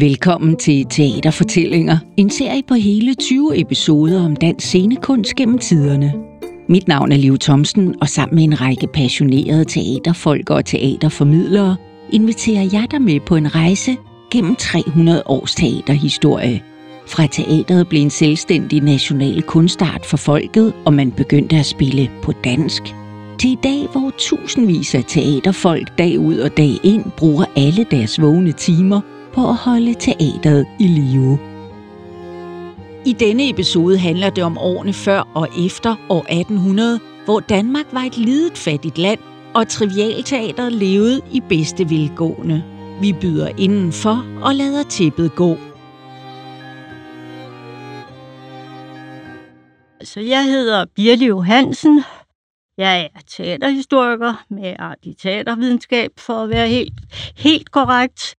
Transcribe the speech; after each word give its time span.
Velkommen 0.00 0.56
til 0.56 0.86
Teaterfortællinger, 0.90 1.98
en 2.16 2.30
serie 2.30 2.62
på 2.68 2.74
hele 2.74 3.14
20 3.14 3.60
episoder 3.60 4.24
om 4.24 4.36
dansk 4.36 4.66
scenekunst 4.66 5.34
gennem 5.34 5.58
tiderne. 5.58 6.12
Mit 6.68 6.88
navn 6.88 7.12
er 7.12 7.16
Liv 7.16 7.38
Thomsen, 7.38 7.94
og 8.00 8.08
sammen 8.08 8.34
med 8.34 8.44
en 8.44 8.60
række 8.60 8.86
passionerede 8.86 9.64
teaterfolk 9.64 10.50
og 10.50 10.64
teaterformidlere 10.64 11.76
inviterer 12.12 12.68
jeg 12.72 12.86
dig 12.90 13.02
med 13.02 13.20
på 13.20 13.36
en 13.36 13.54
rejse 13.54 13.96
gennem 14.30 14.56
300 14.56 15.22
års 15.26 15.54
teaterhistorie. 15.54 16.62
Fra 17.06 17.26
teateret 17.26 17.88
blev 17.88 18.02
en 18.02 18.10
selvstændig 18.10 18.80
national 18.80 19.42
kunstart 19.42 20.06
for 20.06 20.16
folket, 20.16 20.72
og 20.84 20.94
man 20.94 21.12
begyndte 21.12 21.56
at 21.56 21.66
spille 21.66 22.10
på 22.22 22.32
dansk, 22.44 22.82
til 23.38 23.50
i 23.50 23.58
dag, 23.62 23.88
hvor 23.92 24.12
tusindvis 24.18 24.94
af 24.94 25.04
teaterfolk 25.08 25.98
dag 25.98 26.18
ud 26.18 26.38
og 26.38 26.56
dag 26.56 26.72
ind 26.84 27.04
bruger 27.16 27.44
alle 27.56 27.86
deres 27.90 28.20
vågne 28.22 28.52
timer 28.52 29.00
på 29.36 29.48
at 29.48 29.56
holde 29.56 29.94
teateret 29.94 30.66
i 30.80 30.86
live. 30.86 31.38
I 33.06 33.12
denne 33.12 33.50
episode 33.50 33.98
handler 33.98 34.30
det 34.30 34.44
om 34.44 34.58
årene 34.58 34.92
før 34.92 35.28
og 35.34 35.48
efter 35.66 35.96
år 36.08 36.26
1800, 36.30 37.00
hvor 37.24 37.40
Danmark 37.40 37.86
var 37.92 38.00
et 38.00 38.16
lidet 38.16 38.58
fattigt 38.58 38.98
land, 38.98 39.18
og 39.54 39.68
trivialteateret 39.68 40.72
levede 40.72 41.20
i 41.32 41.40
bedste 41.40 41.90
velgående. 41.90 42.64
Vi 43.00 43.12
byder 43.12 43.48
indenfor 43.58 44.24
og 44.42 44.54
lader 44.54 44.82
tippet 44.82 45.34
gå. 45.34 45.56
Så 50.02 50.20
jeg 50.20 50.44
hedder 50.44 50.84
Birte 50.94 51.24
Johansen. 51.24 52.04
Jeg 52.78 53.10
er 53.14 53.20
teaterhistoriker 53.36 54.44
med 54.50 54.76
art 54.78 54.98
i 55.02 55.14
teatervidenskab, 55.22 56.10
for 56.18 56.34
at 56.34 56.50
være 56.50 56.68
helt, 56.68 56.94
helt 57.36 57.70
korrekt. 57.70 58.36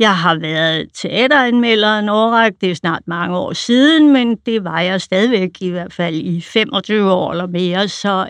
Jeg 0.00 0.16
har 0.16 0.38
været 0.38 0.88
teateranmelder 0.94 1.98
en 1.98 2.08
årrække, 2.08 2.58
det 2.60 2.70
er 2.70 2.74
snart 2.74 3.02
mange 3.06 3.36
år 3.36 3.52
siden, 3.52 4.12
men 4.12 4.36
det 4.36 4.64
var 4.64 4.80
jeg 4.80 5.00
stadigvæk 5.00 5.62
i 5.62 5.68
hvert 5.68 5.92
fald 5.92 6.14
i 6.14 6.40
25 6.40 7.12
år 7.12 7.30
eller 7.30 7.46
mere, 7.46 7.88
så 7.88 8.28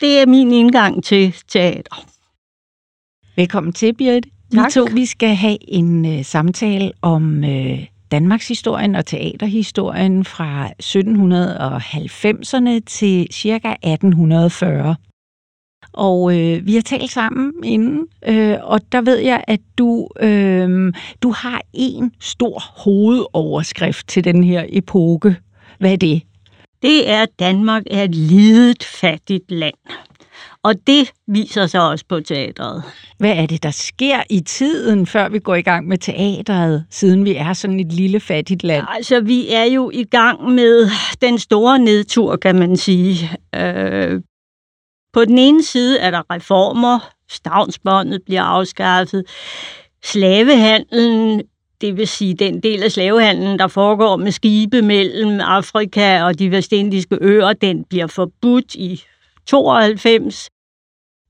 det 0.00 0.18
er 0.18 0.26
min 0.26 0.52
indgang 0.52 1.04
til 1.04 1.34
teater. 1.48 2.04
Velkommen 3.36 3.72
til, 3.72 3.94
Birte. 3.94 4.28
Vi 4.50 4.58
to 4.72 4.86
vi 4.94 5.06
skal 5.06 5.34
have 5.34 5.58
en 5.60 6.18
uh, 6.18 6.24
samtale 6.24 6.92
om 7.02 7.38
uh, 7.38 7.78
Danmarks 8.10 8.48
historien 8.48 8.94
og 8.94 9.06
teaterhistorien 9.06 10.24
fra 10.24 10.68
1790'erne 10.68 12.80
til 12.86 13.28
ca. 13.32 13.76
1840. 13.82 14.96
Og 15.94 16.38
øh, 16.38 16.66
vi 16.66 16.74
har 16.74 16.82
talt 16.82 17.10
sammen 17.10 17.52
inden, 17.64 18.06
øh, 18.26 18.56
og 18.62 18.80
der 18.92 19.00
ved 19.00 19.18
jeg, 19.18 19.44
at 19.46 19.60
du, 19.78 20.08
øh, 20.20 20.92
du 21.22 21.30
har 21.30 21.60
en 21.72 22.12
stor 22.20 22.62
hovedoverskrift 22.84 24.08
til 24.08 24.24
den 24.24 24.44
her 24.44 24.64
epoke. 24.68 25.36
Hvad 25.78 25.92
er 25.92 25.96
det? 25.96 26.22
Det 26.82 27.10
er, 27.10 27.22
at 27.22 27.28
Danmark 27.38 27.82
er 27.90 28.02
et 28.02 28.14
lidet, 28.14 28.84
fattigt 28.84 29.50
land. 29.50 29.74
Og 30.62 30.74
det 30.86 31.12
viser 31.26 31.66
sig 31.66 31.88
også 31.88 32.04
på 32.08 32.20
teatret. 32.20 32.82
Hvad 33.18 33.30
er 33.36 33.46
det, 33.46 33.62
der 33.62 33.70
sker 33.70 34.22
i 34.30 34.40
tiden, 34.40 35.06
før 35.06 35.28
vi 35.28 35.38
går 35.38 35.54
i 35.54 35.62
gang 35.62 35.88
med 35.88 35.98
teatret, 35.98 36.84
siden 36.90 37.24
vi 37.24 37.34
er 37.36 37.52
sådan 37.52 37.80
et 37.80 37.92
lille 37.92 38.20
fattigt 38.20 38.64
land? 38.64 38.84
Altså, 38.88 39.20
vi 39.20 39.52
er 39.52 39.64
jo 39.64 39.90
i 39.90 40.04
gang 40.04 40.50
med 40.50 40.90
den 41.20 41.38
store 41.38 41.78
nedtur, 41.78 42.36
kan 42.36 42.58
man 42.58 42.76
sige. 42.76 43.30
Øh, 43.54 44.20
på 45.14 45.24
den 45.24 45.38
ene 45.38 45.62
side 45.62 45.98
er 45.98 46.10
der 46.10 46.22
reformer, 46.30 47.10
stavnsbåndet 47.28 48.22
bliver 48.22 48.42
afskaffet, 48.42 49.24
slavehandlen, 50.04 51.42
det 51.80 51.96
vil 51.96 52.08
sige 52.08 52.34
den 52.34 52.62
del 52.62 52.82
af 52.82 52.92
slavehandlen, 52.92 53.58
der 53.58 53.66
foregår 53.66 54.16
med 54.16 54.32
skibe 54.32 54.82
mellem 54.82 55.40
Afrika 55.40 56.22
og 56.22 56.38
de 56.38 56.50
vestindiske 56.50 57.18
øer, 57.20 57.52
den 57.52 57.84
bliver 57.84 58.06
forbudt 58.06 58.74
i 58.74 59.02
92. 59.46 60.50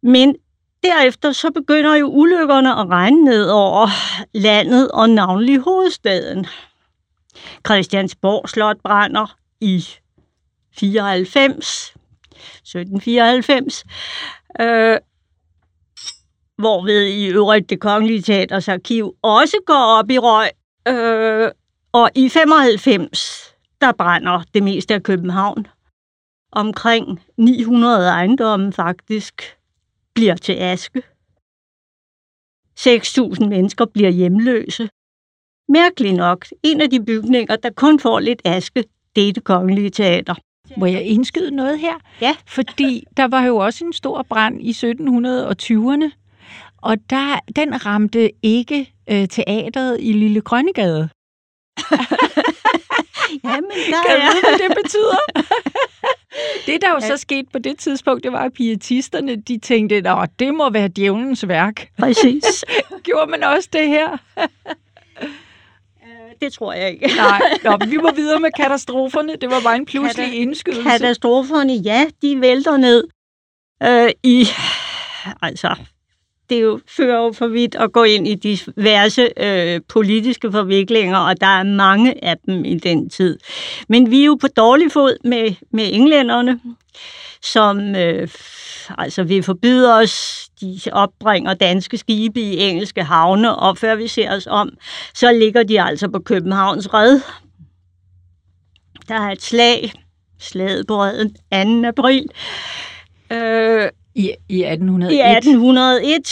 Men 0.03 0.37
derefter 0.83 1.33
så 1.33 1.51
begynder 1.51 1.95
jo 1.95 2.07
ulykkerne 2.07 2.71
at 2.71 2.89
regne 2.89 3.25
ned 3.25 3.49
over 3.49 3.89
landet 4.35 4.91
og 4.91 5.11
navnlig 5.11 5.59
hovedstaden. 5.59 6.47
Christiansborg 7.67 8.49
Slot 8.49 8.77
brænder 8.85 9.37
i 9.61 9.85
94, 10.77 11.95
1794, 12.63 13.85
øh, 14.61 14.99
hvorved 16.59 17.03
i 17.07 17.27
øvrigt 17.27 17.71
det 17.71 17.81
kongelige 17.81 18.23
teaters 18.23 18.69
arkiv 18.69 19.17
også 19.23 19.57
går 19.67 19.99
op 19.99 20.11
i 20.11 20.19
røg. 20.19 20.51
Øh, 20.89 21.51
og 21.93 22.11
i 22.15 22.29
95, 22.29 23.55
der 23.81 23.93
brænder 23.93 24.43
det 24.55 24.63
meste 24.63 24.95
af 24.95 25.03
København. 25.03 25.67
Omkring 26.53 27.23
900 27.37 28.09
ejendomme 28.09 28.73
faktisk 28.73 29.57
bliver 30.15 30.37
til 30.37 30.53
aske. 30.53 31.03
6.000 32.81 33.47
mennesker 33.47 33.85
bliver 33.85 34.11
hjemløse. 34.11 34.89
Mærkeligt 35.69 36.15
nok, 36.15 36.47
en 36.63 36.81
af 36.81 36.91
de 36.91 37.05
bygninger, 37.05 37.57
der 37.57 37.71
kun 37.71 38.01
får 38.01 38.21
lidt 38.21 38.43
aske, 38.45 38.85
det 39.17 39.29
er 39.29 39.33
det 39.33 39.45
kongelige 39.45 39.91
teater. 39.91 40.35
Må 40.77 40.87
jeg 40.87 41.03
indskyde 41.03 41.51
noget 41.51 41.79
her? 41.79 41.95
Ja. 42.21 42.37
Fordi 42.47 43.05
der 43.17 43.29
var 43.29 43.43
jo 43.43 43.57
også 43.57 43.85
en 43.85 43.93
stor 43.93 44.23
brand 44.23 44.63
i 44.63 44.71
1720'erne, 44.71 46.11
og 46.83 46.97
der, 47.11 47.39
den 47.57 47.87
ramte 47.87 48.31
ikke 48.43 48.93
øh, 49.11 49.29
teateret 49.29 49.97
i 50.01 50.13
Lille 50.13 50.41
Grønnegade. 50.41 51.09
Jamen, 53.45 53.71
der 53.71 54.03
kan 54.07 54.17
er... 54.17 54.31
du 54.31 54.41
hvad 54.41 54.69
det 54.69 54.77
betyder? 54.83 55.19
det, 56.67 56.83
der 56.83 56.91
jo 56.91 57.01
så 57.01 57.17
skete 57.17 57.49
på 57.53 57.59
det 57.59 57.79
tidspunkt, 57.79 58.25
det 58.25 58.33
var, 58.33 58.39
at 58.39 58.53
pietisterne, 58.53 59.37
de 59.37 59.59
tænkte, 59.59 59.97
at 59.97 60.31
det 60.39 60.55
må 60.55 60.71
være 60.71 60.89
djævelens 60.89 61.49
værk. 61.49 61.89
Præcis. 61.99 62.65
Gjorde 63.05 63.31
man 63.31 63.43
også 63.43 63.69
det 63.73 63.89
her? 63.89 64.17
Det 66.43 66.53
tror 66.53 66.73
jeg 66.73 66.91
ikke. 66.91 67.07
Nej, 67.17 67.41
Nå, 67.65 67.77
vi 67.89 67.97
må 67.97 68.11
videre 68.17 68.41
med 68.41 68.51
katastroferne. 68.57 69.37
Det 69.41 69.51
var 69.51 69.61
bare 69.65 69.77
en 69.77 69.87
pludselig 69.87 70.27
Kata- 70.27 70.35
indskydelse. 70.35 70.83
Katastroferne, 70.83 71.73
ja, 71.75 72.07
de 72.23 72.41
vælter 72.41 72.77
ned 72.77 73.05
øh, 73.83 74.11
i... 74.23 74.47
Altså, 75.43 75.75
det 76.51 76.63
jo, 76.63 76.81
fører 76.97 77.25
jo 77.25 77.33
for 77.33 77.47
vidt 77.47 77.75
at 77.75 77.93
gå 77.93 78.03
ind 78.03 78.29
i 78.29 78.35
diverse 78.35 79.29
øh, 79.37 79.81
politiske 79.89 80.53
forviklinger, 80.53 81.17
og 81.19 81.41
der 81.41 81.47
er 81.47 81.63
mange 81.63 82.25
af 82.25 82.37
dem 82.47 82.65
i 82.65 82.75
den 82.79 83.11
tid. 83.11 83.39
Men 83.89 84.11
vi 84.11 84.21
er 84.21 84.25
jo 84.25 84.35
på 84.41 84.49
dårlig 84.49 84.93
fod 84.93 85.17
med, 85.25 85.55
med 85.71 85.89
englænderne, 85.93 86.61
som 87.45 87.95
øh, 87.97 88.29
altså 88.99 89.23
vil 89.23 89.43
forbyde 89.43 89.95
os, 89.95 90.47
de 90.61 90.81
opbringer 90.93 91.55
danske 91.55 91.99
skibe 91.99 92.41
i 92.41 92.59
engelske 92.59 93.03
havne, 93.03 93.57
og 93.57 93.79
før 93.79 93.95
vi 93.95 94.09
ser 94.09 94.37
os 94.37 94.47
om, 94.47 94.71
så 95.15 95.33
ligger 95.33 95.63
de 95.63 95.83
altså 95.83 96.09
på 96.09 96.19
Københavns 96.19 96.95
red. 96.95 97.21
Der 99.09 99.15
er 99.15 99.31
et 99.31 99.43
slag, 99.43 99.93
slaget 100.39 100.87
på 100.87 101.03
redden 101.03 101.83
2. 101.83 101.89
april. 101.89 102.29
Øh, 103.31 103.91
i, 104.15 104.33
I 104.49 104.65
1801? 104.65 105.13
I 105.13 105.21
1801, 105.21 106.29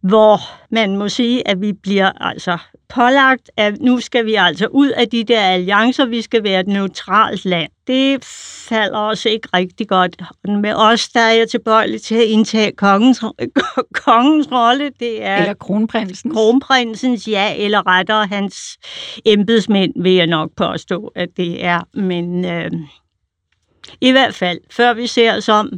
hvor 0.00 0.40
man 0.70 0.96
må 0.96 1.08
sige, 1.08 1.48
at 1.48 1.60
vi 1.60 1.72
bliver 1.72 2.12
altså 2.20 2.58
pålagt, 2.94 3.50
at 3.56 3.80
nu 3.80 4.00
skal 4.00 4.26
vi 4.26 4.34
altså 4.34 4.66
ud 4.66 4.88
af 4.88 5.08
de 5.08 5.24
der 5.24 5.40
alliancer, 5.40 6.06
vi 6.06 6.22
skal 6.22 6.44
være 6.44 6.60
et 6.60 6.66
neutralt 6.66 7.44
land. 7.44 7.70
Det 7.86 8.24
falder 8.68 8.98
også 8.98 9.28
ikke 9.28 9.48
rigtig 9.54 9.88
godt. 9.88 10.22
Med 10.44 10.74
os, 10.74 11.08
der 11.08 11.20
er 11.20 11.32
jeg 11.32 11.48
tilbøjelig 11.48 12.02
til 12.02 12.14
at 12.14 12.22
indtage 12.22 12.72
kongens, 12.72 13.24
kongens 14.04 14.48
rolle. 14.52 14.90
Det 15.00 15.24
er 15.24 15.36
eller 15.36 15.54
kronprinsens. 15.54 16.34
Kronprinsens, 16.34 17.28
ja, 17.28 17.54
eller 17.56 17.86
rettere 17.86 18.26
hans 18.26 18.78
embedsmænd, 19.24 20.02
vil 20.02 20.12
jeg 20.12 20.26
nok 20.26 20.50
påstå, 20.56 21.12
at 21.16 21.28
det 21.36 21.64
er. 21.64 21.80
Men 21.94 22.44
øh, 22.44 22.70
i 24.00 24.10
hvert 24.10 24.34
fald, 24.34 24.58
før 24.70 24.94
vi 24.94 25.06
ser 25.06 25.36
os 25.36 25.48
om, 25.48 25.70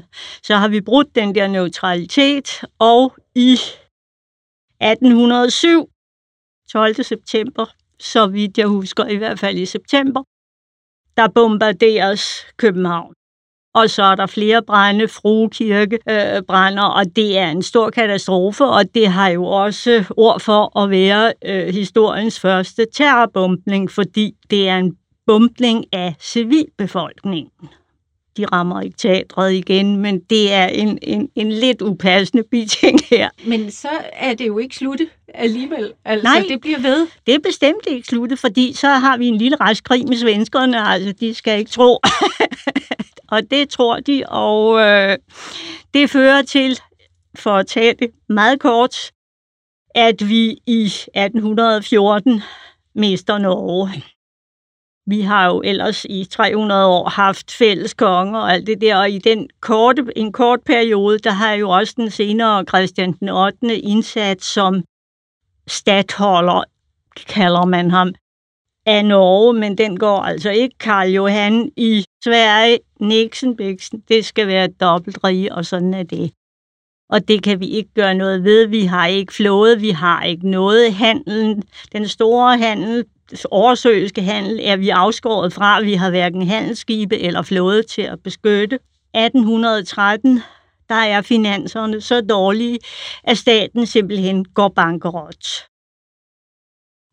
så 0.42 0.56
har 0.56 0.69
vi 0.69 0.81
brudt 0.81 1.14
den 1.14 1.34
der 1.34 1.46
neutralitet, 1.46 2.64
og 2.78 3.14
i 3.34 3.52
1807, 4.81 5.91
12. 6.72 6.94
september, 6.94 7.66
så 8.00 8.26
vidt 8.26 8.58
jeg 8.58 8.66
husker, 8.66 9.06
i 9.06 9.16
hvert 9.16 9.38
fald 9.38 9.58
i 9.58 9.66
september, 9.66 10.22
der 11.16 11.28
bombarderes 11.34 12.46
København. 12.56 13.14
Og 13.74 13.90
så 13.90 14.02
er 14.02 14.14
der 14.14 14.26
flere 14.26 14.62
brænde, 14.62 15.08
Fruekirke 15.08 15.98
øh, 16.08 16.42
brænder, 16.42 16.84
og 16.84 17.16
det 17.16 17.38
er 17.38 17.50
en 17.50 17.62
stor 17.62 17.90
katastrofe, 17.90 18.64
og 18.64 18.94
det 18.94 19.08
har 19.08 19.28
jo 19.28 19.44
også 19.44 20.04
ord 20.16 20.40
for 20.40 20.78
at 20.78 20.90
være 20.90 21.32
øh, 21.44 21.74
historiens 21.74 22.40
første 22.40 22.86
terrorbombning, 22.94 23.90
fordi 23.90 24.32
det 24.50 24.69
er 24.69 24.78
en 24.78 24.96
bombning 25.26 25.84
af 25.92 26.14
civilbefolkningen 26.20 27.69
de 28.37 28.46
rammer 28.46 28.81
ikke 28.81 28.96
teatret 28.96 29.52
igen, 29.52 29.96
men 29.96 30.20
det 30.20 30.52
er 30.52 30.67
en, 30.67 30.99
en, 31.02 31.29
en 31.34 31.52
lidt 31.52 31.82
upassende 31.82 32.43
biting 32.50 33.00
her. 33.11 33.31
Men 33.46 33.70
så 33.70 33.88
er 34.12 34.34
det 34.34 34.46
jo 34.46 34.58
ikke 34.58 34.76
sluttet 34.76 35.08
alligevel. 35.34 35.93
Altså, 36.05 36.25
Nej. 36.25 36.44
det 36.49 36.61
bliver 36.61 36.81
ved. 36.81 37.06
Det 37.26 37.34
er 37.34 37.38
bestemt 37.38 37.87
ikke 37.87 38.08
sluttet, 38.08 38.38
fordi 38.38 38.73
så 38.73 38.88
har 38.88 39.17
vi 39.17 39.26
en 39.29 39.38
lille 39.38 39.56
restkrig 39.61 40.08
med 40.08 40.17
svenskerne, 40.17 40.81
altså 40.88 41.12
de 41.12 41.34
skal 41.34 41.58
ikke 41.58 41.70
tro. 41.70 41.99
og 43.32 43.43
det 43.50 43.69
tror 43.69 44.00
de, 44.00 44.25
og 44.29 44.81
øh, 44.81 45.19
det 45.94 46.11
fører 46.11 46.43
til, 46.43 46.81
for 47.38 47.50
at 47.50 47.67
tage 47.67 47.94
det 47.99 48.11
meget 48.29 48.61
kort, 48.61 48.94
at 49.94 50.29
vi 50.29 50.56
i 50.67 50.84
1814 50.84 52.43
mister 52.94 53.38
Norge. 53.38 54.02
Vi 55.06 55.20
har 55.20 55.46
jo 55.46 55.62
ellers 55.64 56.04
i 56.04 56.25
300 56.25 56.87
år 56.87 57.08
haft 57.08 57.52
fælles 57.52 57.94
konger 57.94 58.40
og 58.40 58.52
alt 58.52 58.66
det 58.66 58.81
der, 58.81 58.96
og 58.96 59.10
i 59.10 59.19
den 59.19 59.49
korte, 59.60 60.06
en 60.16 60.32
kort 60.32 60.60
periode, 60.66 61.19
der 61.19 61.31
har 61.31 61.52
jo 61.52 61.70
også 61.70 61.94
den 61.96 62.10
senere 62.10 62.64
Christian 62.64 63.12
den 63.12 63.28
8. 63.28 63.78
indsat 63.78 64.43
som 64.43 64.82
stadholder, 65.66 66.64
kalder 67.28 67.64
man 67.64 67.90
ham, 67.90 68.14
af 68.87 69.04
Norge, 69.04 69.52
men 69.54 69.78
den 69.78 69.99
går 69.99 70.19
altså 70.19 70.50
ikke 70.50 70.78
Karl 70.78 71.08
Johan 71.08 71.70
i 71.76 72.05
Sverige, 72.25 72.78
Nixon, 73.00 73.56
Bixen, 73.56 74.02
det 74.08 74.25
skal 74.25 74.46
være 74.46 74.69
dobbelt 74.69 75.19
rige, 75.25 75.55
og 75.55 75.64
sådan 75.64 75.94
er 75.94 76.02
det. 76.02 76.32
Og 77.12 77.28
det 77.28 77.42
kan 77.42 77.60
vi 77.60 77.66
ikke 77.66 77.90
gøre 77.94 78.14
noget 78.14 78.44
ved. 78.44 78.66
Vi 78.66 78.84
har 78.84 79.06
ikke 79.06 79.34
flåde, 79.34 79.80
vi 79.80 79.90
har 79.90 80.22
ikke 80.22 80.50
noget. 80.50 80.94
Handelen, 80.94 81.62
den 81.92 82.08
store 82.08 82.58
handel, 82.58 83.04
oversøiske 83.50 84.22
handel, 84.22 84.60
er 84.62 84.76
vi 84.76 84.88
afskåret 84.88 85.52
fra. 85.52 85.80
Vi 85.80 85.94
har 85.94 86.10
hverken 86.10 86.46
handelsskibe 86.46 87.18
eller 87.18 87.42
flåde 87.42 87.82
til 87.82 88.02
at 88.02 88.22
beskytte. 88.22 88.78
1813, 89.14 90.42
der 90.88 90.94
er 90.94 91.22
finanserne 91.22 92.00
så 92.00 92.20
dårlige, 92.20 92.78
at 93.24 93.38
staten 93.38 93.86
simpelthen 93.86 94.44
går 94.44 94.68
bankerot. 94.68 95.46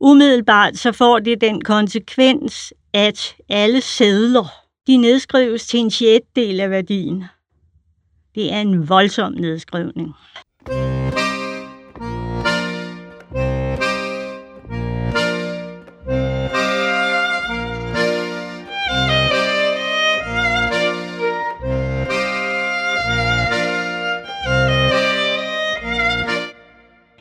Umiddelbart 0.01 0.77
så 0.77 0.91
får 0.91 1.19
det 1.19 1.41
den 1.41 1.61
konsekvens, 1.61 2.73
at 2.93 3.35
alle 3.49 3.81
sædler, 3.81 4.45
de 4.87 4.97
nedskrives 4.97 5.67
til 5.67 5.79
en 5.79 5.91
sjettedel 5.91 6.59
af 6.59 6.69
værdien. 6.69 7.23
Det 8.35 8.53
er 8.53 8.61
en 8.61 8.89
voldsom 8.89 9.33
nedskrivning. 9.33 10.13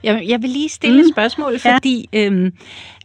Jeg, 0.02 0.24
jeg 0.28 0.42
vil 0.42 0.50
lige 0.50 0.68
stille 0.68 0.96
mm. 0.96 1.00
et 1.00 1.14
spørgsmål, 1.14 1.58
fordi 1.58 2.08
ja. 2.12 2.26
øhm, 2.26 2.52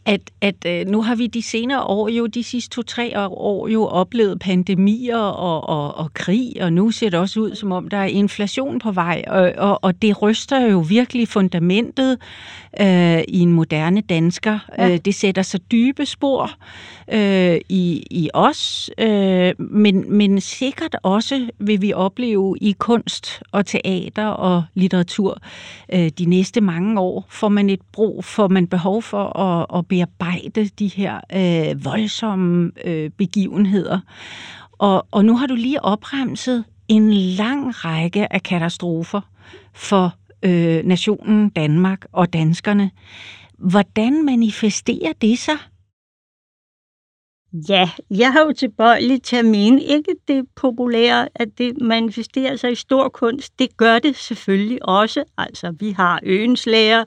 at, 0.05 0.21
at 0.41 0.55
øh, 0.65 0.87
nu 0.87 1.01
har 1.01 1.15
vi 1.15 1.27
de 1.27 1.41
senere 1.41 1.83
år, 1.83 2.09
jo 2.09 2.25
de 2.25 2.43
sidste 2.43 2.75
to-tre 2.75 3.19
år, 3.19 3.67
jo 3.67 3.85
oplevet 3.85 4.39
pandemier 4.39 5.17
og, 5.17 5.69
og, 5.69 5.97
og 5.97 6.13
krig, 6.13 6.53
og 6.61 6.73
nu 6.73 6.91
ser 6.91 7.09
det 7.09 7.19
også 7.19 7.39
ud, 7.39 7.55
som 7.55 7.71
om 7.71 7.89
der 7.89 7.97
er 7.97 8.05
inflation 8.05 8.79
på 8.79 8.91
vej, 8.91 9.23
og, 9.27 9.53
og, 9.57 9.79
og 9.81 10.01
det 10.01 10.21
ryster 10.21 10.59
jo 10.59 10.79
virkelig 10.79 11.27
fundamentet 11.27 12.17
øh, 12.81 13.21
i 13.27 13.39
en 13.39 13.51
moderne 13.51 14.01
dansker. 14.01 14.59
Ja. 14.77 14.89
Øh, 14.89 14.97
det 14.97 15.15
sætter 15.15 15.41
sig 15.41 15.71
dybe 15.71 16.05
spor 16.05 16.51
øh, 17.11 17.57
i, 17.69 18.03
i 18.11 18.29
os, 18.33 18.89
øh, 18.97 19.53
men, 19.57 20.17
men 20.17 20.41
sikkert 20.41 20.95
også 21.03 21.47
vil 21.59 21.81
vi 21.81 21.93
opleve 21.93 22.57
i 22.61 22.75
kunst 22.79 23.41
og 23.51 23.65
teater 23.65 24.25
og 24.25 24.63
litteratur 24.73 25.37
øh, 25.93 26.09
de 26.09 26.25
næste 26.25 26.61
mange 26.61 26.82
år. 26.97 27.25
Får 27.29 27.49
man 27.49 27.69
et 27.69 27.81
brug, 27.91 28.25
får 28.25 28.47
man 28.47 28.67
behov 28.67 29.01
for 29.01 29.39
at, 29.39 29.79
at 29.79 29.87
bearbejde 29.87 30.65
de 30.65 30.87
her 30.87 31.19
øh, 31.35 31.85
voldsomme 31.85 32.71
øh, 32.85 33.09
begivenheder. 33.09 33.99
Og, 34.71 35.07
og 35.11 35.25
nu 35.25 35.37
har 35.37 35.47
du 35.47 35.55
lige 35.55 35.85
opremset 35.85 36.63
en 36.87 37.13
lang 37.13 37.85
række 37.85 38.33
af 38.33 38.43
katastrofer 38.43 39.21
for 39.73 40.13
øh, 40.43 40.85
nationen 40.85 41.49
Danmark 41.49 42.05
og 42.11 42.33
danskerne. 42.33 42.91
Hvordan 43.57 44.25
manifesterer 44.25 45.13
det 45.21 45.39
sig? 45.39 45.57
Ja, 47.69 47.89
jeg 48.09 48.33
har 48.33 48.41
jo 48.45 48.53
tilbøjelig 48.53 49.23
til 49.23 49.35
at 49.35 49.45
mene, 49.45 49.83
ikke 49.83 50.15
det 50.27 50.45
populære, 50.55 51.29
at 51.35 51.47
det 51.57 51.81
manifesterer 51.81 52.55
sig 52.55 52.71
i 52.71 52.75
stor 52.75 53.09
kunst. 53.09 53.59
Det 53.59 53.77
gør 53.77 53.99
det 53.99 54.15
selvfølgelig 54.15 54.85
også. 54.85 55.23
Altså, 55.37 55.75
vi 55.79 55.91
har 55.91 56.19
Øenslæger, 56.23 57.03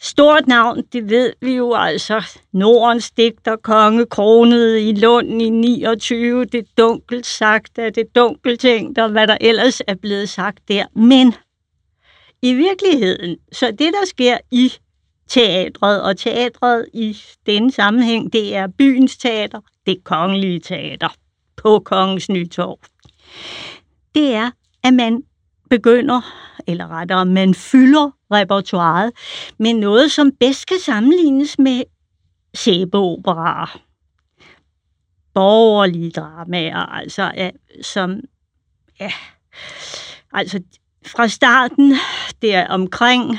Stort 0.00 0.46
navn, 0.46 0.82
det 0.92 1.10
ved 1.10 1.32
vi 1.40 1.52
jo 1.52 1.74
altså. 1.74 2.40
Nordens 2.52 3.10
digter, 3.10 3.56
konge, 3.56 4.06
kronet 4.06 4.78
i 4.80 4.92
Lund 4.92 5.42
i 5.42 5.50
29, 5.50 6.44
det 6.44 6.66
dunkelt 6.78 7.26
sagt 7.26 7.78
at 7.78 7.94
det 7.94 8.06
dunkelt 8.14 8.60
tænkt, 8.60 8.98
og 8.98 9.08
hvad 9.10 9.26
der 9.26 9.36
ellers 9.40 9.82
er 9.86 9.94
blevet 9.94 10.28
sagt 10.28 10.68
der. 10.68 10.86
Men 10.94 11.34
i 12.42 12.54
virkeligheden, 12.54 13.36
så 13.52 13.66
det 13.66 13.92
der 13.92 14.06
sker 14.06 14.38
i 14.50 14.72
teatret, 15.28 16.02
og 16.02 16.16
teatret 16.16 16.86
i 16.94 17.16
denne 17.46 17.72
sammenhæng, 17.72 18.32
det 18.32 18.56
er 18.56 18.66
byens 18.66 19.16
teater, 19.16 19.60
det 19.86 20.04
kongelige 20.04 20.60
teater 20.60 21.08
på 21.56 21.78
Kongens 21.78 22.28
Nytorv. 22.28 22.78
Det 24.14 24.34
er, 24.34 24.50
at 24.84 24.94
man 24.94 25.22
begynder, 25.70 26.20
eller 26.66 26.88
rettere, 26.88 27.26
man 27.26 27.54
fylder 27.54 28.10
repertoireet 28.32 29.12
med 29.58 29.74
noget, 29.74 30.12
som 30.12 30.32
bedst 30.40 30.66
kan 30.66 30.78
sammenlignes 30.78 31.58
med 31.58 31.82
sæbeoperaer. 32.54 33.80
Borgerlige 35.34 36.10
dramaer, 36.10 36.76
altså 36.76 37.32
ja, 37.36 37.50
som, 37.82 38.20
ja, 39.00 39.12
altså 40.32 40.60
fra 41.06 41.28
starten, 41.28 41.94
der 42.42 42.66
omkring 42.66 43.38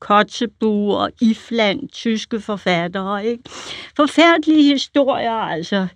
Kotzebue 0.00 0.96
og 0.96 1.10
Ifland, 1.20 1.88
tyske 1.88 2.40
forfattere, 2.40 3.26
ikke? 3.26 3.42
Forfærdelige 3.96 4.62
historier, 4.62 5.32
altså 5.32 5.86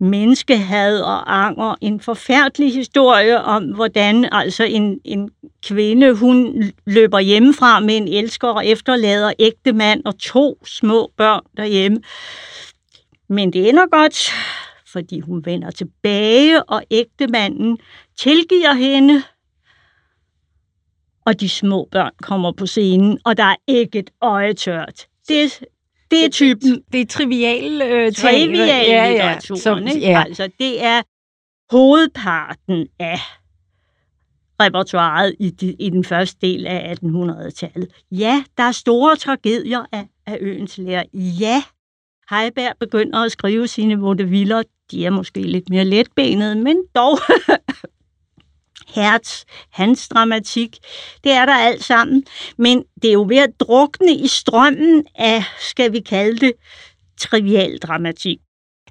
menneskehad 0.00 1.00
og 1.00 1.44
anger. 1.44 1.74
En 1.80 2.00
forfærdelig 2.00 2.74
historie 2.74 3.42
om, 3.42 3.64
hvordan 3.64 4.28
altså 4.32 4.64
en, 4.64 5.00
en 5.04 5.30
kvinde, 5.66 6.14
hun 6.14 6.64
løber 6.86 7.18
hjemmefra 7.18 7.80
med 7.80 7.96
en 7.96 8.08
elsker 8.08 8.48
og 8.48 8.66
efterlader 8.66 9.32
ægte 9.38 9.72
mand 9.72 10.04
og 10.04 10.18
to 10.18 10.58
små 10.64 11.12
børn 11.16 11.42
derhjemme. 11.56 12.00
Men 13.28 13.52
det 13.52 13.68
ender 13.68 13.86
godt, 13.86 14.32
fordi 14.92 15.20
hun 15.20 15.46
vender 15.46 15.70
tilbage, 15.70 16.62
og 16.62 16.82
ægtemanden 16.90 17.78
tilgiver 18.18 18.72
hende, 18.72 19.22
og 21.26 21.40
de 21.40 21.48
små 21.48 21.88
børn 21.92 22.12
kommer 22.22 22.52
på 22.52 22.66
scenen, 22.66 23.18
og 23.24 23.36
der 23.36 23.44
er 23.44 23.56
ikke 23.66 23.98
et 23.98 24.10
øje 24.22 24.54
tørt. 24.54 25.06
Det, 25.28 25.64
det 26.10 26.24
er 26.24 26.28
typen. 26.28 26.82
Det 26.92 27.00
er 27.00 27.06
trivial 27.06 27.82
øh, 27.82 28.12
trivial 28.12 28.68
ja, 28.68 29.10
ja. 29.10 29.38
Som, 29.40 29.86
ja. 29.86 30.24
Altså, 30.26 30.48
det 30.58 30.84
er 30.84 31.02
hovedparten 31.70 32.86
af 32.98 33.20
repertoireet 34.60 35.34
i, 35.40 35.50
de, 35.50 35.72
i 35.78 35.90
den 35.90 36.04
første 36.04 36.46
del 36.46 36.66
af 36.66 36.94
1800-tallet. 37.02 37.88
Ja, 38.10 38.44
der 38.56 38.62
er 38.62 38.72
store 38.72 39.16
tragedier 39.16 39.84
af, 39.92 40.06
af 40.26 40.38
øens 40.40 40.78
lærer. 40.78 41.04
Ja, 41.14 41.62
Heiberg 42.30 42.72
begynder 42.80 43.24
at 43.24 43.32
skrive 43.32 43.68
sine 43.68 44.02
vaudevilles. 44.02 44.64
De 44.90 45.06
er 45.06 45.10
måske 45.10 45.42
lidt 45.42 45.70
mere 45.70 45.84
letbenede, 45.84 46.54
men 46.54 46.76
dog 46.94 47.18
Hertz, 48.96 49.44
hans 49.70 50.08
dramatik. 50.08 50.76
Det 51.24 51.32
er 51.32 51.46
der 51.46 51.54
alt 51.54 51.84
sammen. 51.84 52.24
Men 52.58 52.84
det 53.02 53.08
er 53.08 53.12
jo 53.12 53.26
ved 53.28 53.38
at 53.38 53.60
drukne 53.60 54.12
i 54.12 54.28
strømmen 54.28 55.04
af, 55.14 55.44
skal 55.58 55.92
vi 55.92 56.00
kalde 56.00 56.38
det, 56.38 56.52
trivial 57.20 57.78
dramatik. 57.78 58.38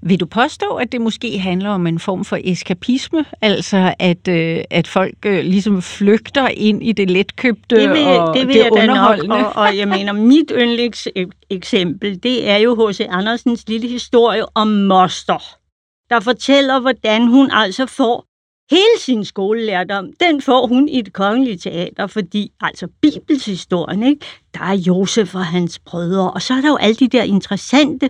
Vil 0.02 0.20
du 0.20 0.26
påstå, 0.26 0.76
at 0.76 0.92
det 0.92 1.02
måske 1.02 1.40
handler 1.40 1.70
om 1.70 1.88
en 1.88 2.00
form 2.00 2.26
for 2.26 2.38
eskapisme? 2.44 3.26
Altså, 3.42 3.94
at, 4.00 4.28
øh, 4.28 4.64
at 4.70 4.88
folk 4.88 5.16
øh, 5.26 5.44
ligesom 5.44 5.82
flygter 5.82 6.48
ind 6.48 6.84
i 6.84 6.92
det 6.92 7.12
letkøbte 7.12 7.76
det 7.76 7.90
vil, 7.90 8.06
og 8.08 8.36
det, 8.36 8.48
vil 8.48 8.56
det 8.56 8.64
jeg 8.64 8.72
underholdende? 8.72 9.28
Nok, 9.28 9.56
og, 9.56 9.64
og 9.64 9.78
jeg 9.78 9.88
mener, 9.88 10.14
mit 10.14 10.52
yndlingseksempel, 10.56 12.24
det 12.24 12.50
er 12.50 12.58
jo 12.58 12.90
H.C. 12.90 13.08
Andersens 13.10 13.68
lille 13.68 13.88
historie 13.88 14.44
om 14.56 14.68
Moster, 14.68 15.58
der 16.10 16.20
fortæller, 16.20 16.80
hvordan 16.80 17.28
hun 17.28 17.50
altså 17.52 17.86
får 17.86 18.26
Hele 18.72 19.00
sin 19.00 19.26
skolelærdom, 19.26 20.14
den 20.20 20.42
får 20.42 20.68
hun 20.68 20.90
i 20.90 21.02
det 21.02 21.14
kongelige 21.14 21.58
teater, 21.58 22.08
fordi 22.08 22.52
altså 22.62 22.88
bibelshistorien, 23.02 24.04
ikke? 24.04 24.26
der 24.54 24.64
er 24.64 24.74
Josef 24.74 25.36
og 25.36 25.46
hans 25.46 25.80
brødre, 25.80 26.32
og 26.32 26.42
så 26.42 26.54
er 26.54 26.62
der 26.62 26.70
jo 26.70 26.76
alle 26.76 26.96
de 26.96 27.08
der 27.08 27.24
interessante, 27.24 28.10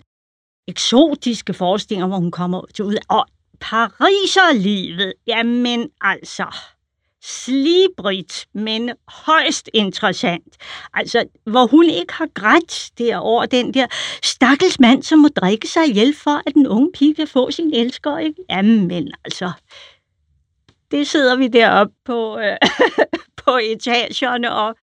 eksotiske 0.67 1.53
forestillinger, 1.53 2.07
hvor 2.07 2.17
hun 2.17 2.31
kommer 2.31 2.61
til 2.73 2.85
ud. 2.85 2.95
Og 3.09 3.25
Pariserlivet, 3.59 5.13
jamen 5.27 5.89
altså, 6.01 6.45
slibrigt, 7.23 8.45
men 8.53 8.91
højst 9.07 9.69
interessant. 9.73 10.57
Altså, 10.93 11.25
hvor 11.45 11.67
hun 11.67 11.85
ikke 11.85 12.13
har 12.13 12.27
grædt 12.33 12.89
derover 12.97 13.45
den 13.45 13.73
der 13.73 13.87
stakkels 14.23 14.79
mand, 14.79 15.03
som 15.03 15.19
må 15.19 15.27
drikke 15.27 15.67
sig 15.67 15.89
ihjel 15.89 16.15
for, 16.15 16.41
at 16.47 16.53
den 16.53 16.67
unge 16.67 16.91
pige 16.91 17.15
kan 17.15 17.27
få 17.27 17.51
sin 17.51 17.73
elsker, 17.73 18.17
ikke? 18.17 18.41
Jamen 18.49 19.11
altså, 19.25 19.51
det 20.95 21.07
sidder 21.07 21.35
vi 21.35 21.47
deroppe 21.47 21.93
på, 22.05 22.37
øh, 22.37 22.57
på 23.45 23.59
etagerne 23.63 24.53
og, 24.53 24.75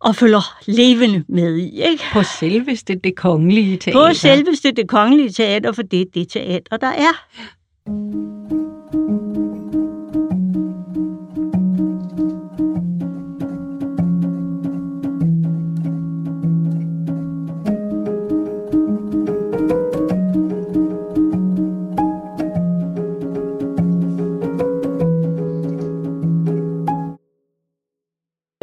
og 0.00 0.14
følger 0.14 0.58
levende 0.66 1.24
med 1.28 1.56
i, 1.56 1.82
ikke? 1.82 2.04
På 2.12 2.22
selveste 2.22 2.94
det 2.94 3.16
kongelige 3.16 3.76
teater. 3.76 4.08
På 4.08 4.14
selveste 4.14 4.72
det 4.72 4.88
kongelige 4.88 5.30
teater, 5.30 5.72
for 5.72 5.82
det 5.82 6.00
er 6.00 6.04
det 6.14 6.28
teater, 6.28 6.76
der 6.76 6.88
er. 6.88 8.57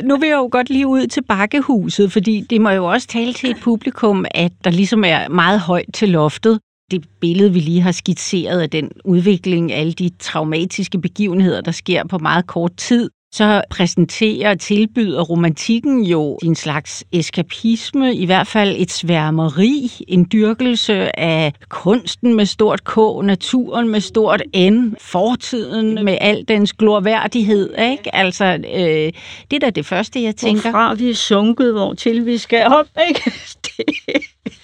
Nu 0.06 0.18
vil 0.18 0.30
jeg 0.30 0.36
jo 0.36 0.50
godt 0.52 0.70
lige 0.70 0.88
ud 0.88 1.08
til 1.08 1.24
Bakkehuset, 1.24 2.12
fordi 2.12 2.42
det 2.50 2.62
må 2.62 2.70
jo 2.70 2.86
også 2.86 3.08
tale 3.08 3.34
til 3.34 3.50
et 3.50 3.58
publikum, 3.62 4.26
at 4.32 4.52
der 4.64 4.70
ligesom 4.70 5.04
er 5.04 5.30
meget 5.30 5.60
højt 5.60 5.90
til 5.94 6.10
loftet. 6.10 6.60
Det 6.92 7.06
billede, 7.22 7.54
vi 7.54 7.60
lige 7.60 7.82
har 7.82 7.92
skitseret 7.92 8.62
af 8.62 8.70
den 8.70 8.92
udvikling, 9.06 9.72
alle 9.72 9.94
de 9.94 10.10
traumatiske 10.20 11.02
begivenheder, 11.02 11.62
der 11.62 11.72
sker 11.72 12.08
på 12.08 12.18
meget 12.18 12.48
kort 12.48 12.78
tid, 12.78 13.10
så 13.36 13.62
præsenterer 13.70 14.52
og 14.52 14.60
tilbyder 14.60 15.22
romantikken 15.22 16.04
jo 16.04 16.40
en 16.44 16.56
slags 16.56 17.04
eskapisme, 17.12 18.16
i 18.16 18.26
hvert 18.26 18.48
fald 18.48 18.76
et 18.80 18.92
sværmeri, 18.92 19.92
en 20.08 20.28
dyrkelse 20.32 21.20
af 21.20 21.54
kunsten 21.70 22.36
med 22.36 22.46
stort 22.46 22.84
K, 22.84 22.98
naturen 23.24 23.90
med 23.90 24.02
stort 24.02 24.44
N, 24.56 24.96
fortiden 25.02 26.06
med 26.06 26.18
al 26.22 26.46
dens 26.48 26.74
glorværdighed, 26.74 27.74
ikke? 27.92 28.16
Altså, 28.16 28.46
øh, 28.46 29.12
det 29.52 29.54
er 29.54 29.60
da 29.60 29.70
det 29.70 29.86
første, 29.86 30.24
jeg 30.24 30.36
tænker. 30.36 30.62
Hvorfra 30.62 30.94
vi 30.94 31.10
er 31.10 31.16
sunket, 31.16 31.74
hvor 31.74 31.94
til 31.94 32.26
vi 32.26 32.38
skal 32.38 32.68
op, 32.68 32.88
ikke? 33.08 33.32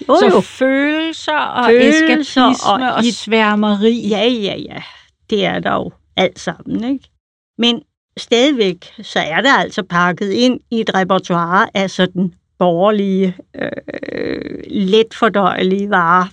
Jo, 0.07 0.13
jo. 0.23 0.29
Så 0.29 0.41
følelser 0.41 1.37
og 1.37 1.65
følelser 1.65 2.03
eskapisme 2.03 2.43
og, 2.43 2.95
og 2.97 3.03
sværmeri. 3.03 4.07
Ja, 4.07 4.27
ja, 4.27 4.55
ja. 4.69 4.81
Det 5.29 5.45
er 5.45 5.59
der 5.59 5.73
jo 5.73 5.91
alt 6.17 6.39
sammen, 6.39 6.93
ikke? 6.93 7.09
Men 7.57 7.81
stadigvæk, 8.17 8.85
så 9.01 9.19
er 9.19 9.41
det 9.41 9.49
altså 9.57 9.83
pakket 9.83 10.31
ind 10.31 10.59
i 10.71 10.79
et 10.81 10.95
repertoire 10.95 11.67
af 11.73 11.89
sådan 11.89 12.33
borgerlige, 12.59 13.35
øh, 13.55 14.61
let 14.69 15.13
fordøjelige 15.13 15.89
varer. 15.89 16.27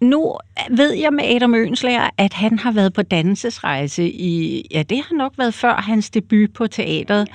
Nu 0.00 0.36
ved 0.70 0.92
jeg 0.92 1.12
med 1.12 1.24
Adam 1.24 1.54
Ønslager, 1.54 2.10
at 2.18 2.32
han 2.32 2.58
har 2.58 2.72
været 2.72 2.92
på 2.92 3.02
dansesrejse 3.02 4.08
i, 4.08 4.66
ja, 4.74 4.82
det 4.82 5.02
har 5.08 5.16
nok 5.16 5.32
været 5.38 5.54
før 5.54 5.74
hans 5.74 6.10
debut 6.10 6.52
på 6.54 6.66
teateret. 6.66 7.28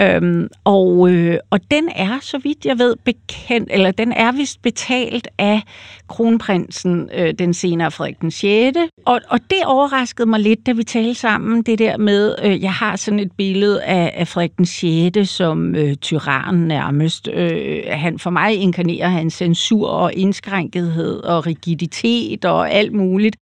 Øhm, 0.00 0.48
og, 0.64 1.10
øh, 1.10 1.38
og 1.50 1.60
den 1.70 1.88
er, 1.96 2.18
så 2.22 2.38
vidt 2.38 2.64
jeg 2.64 2.78
ved, 2.78 2.96
bekendt, 3.04 3.68
eller 3.72 3.90
den 3.90 4.12
er 4.12 4.32
vist 4.32 4.62
betalt 4.62 5.28
af 5.38 5.62
kronprinsen, 6.08 7.10
øh, 7.14 7.34
den 7.38 7.54
senere 7.54 7.90
Frederik 7.90 8.20
den 8.20 8.30
6. 8.30 8.78
Og, 9.06 9.20
og 9.28 9.40
det 9.50 9.58
overraskede 9.66 10.28
mig 10.28 10.40
lidt, 10.40 10.66
da 10.66 10.72
vi 10.72 10.84
talte 10.84 11.14
sammen, 11.14 11.62
det 11.62 11.78
der 11.78 11.96
med, 11.96 12.34
øh, 12.44 12.62
jeg 12.62 12.72
har 12.72 12.96
sådan 12.96 13.20
et 13.20 13.32
billede 13.38 13.82
af, 13.82 14.12
af 14.14 14.28
Frederik 14.28 14.56
den 14.56 14.66
6. 14.66 15.28
som 15.28 15.74
øh, 15.74 15.94
tyrannen 15.94 16.68
nærmest. 16.68 17.28
Øh, 17.32 17.82
han, 17.88 18.18
for 18.18 18.30
mig 18.30 18.54
inkarnerer 18.54 19.08
han 19.08 19.30
censur 19.30 19.88
og 19.88 20.14
indskrænkethed 20.14 21.22
og 21.22 21.46
rigiditet 21.46 22.44
og 22.44 22.70
alt 22.70 22.92
muligt. 22.92 23.36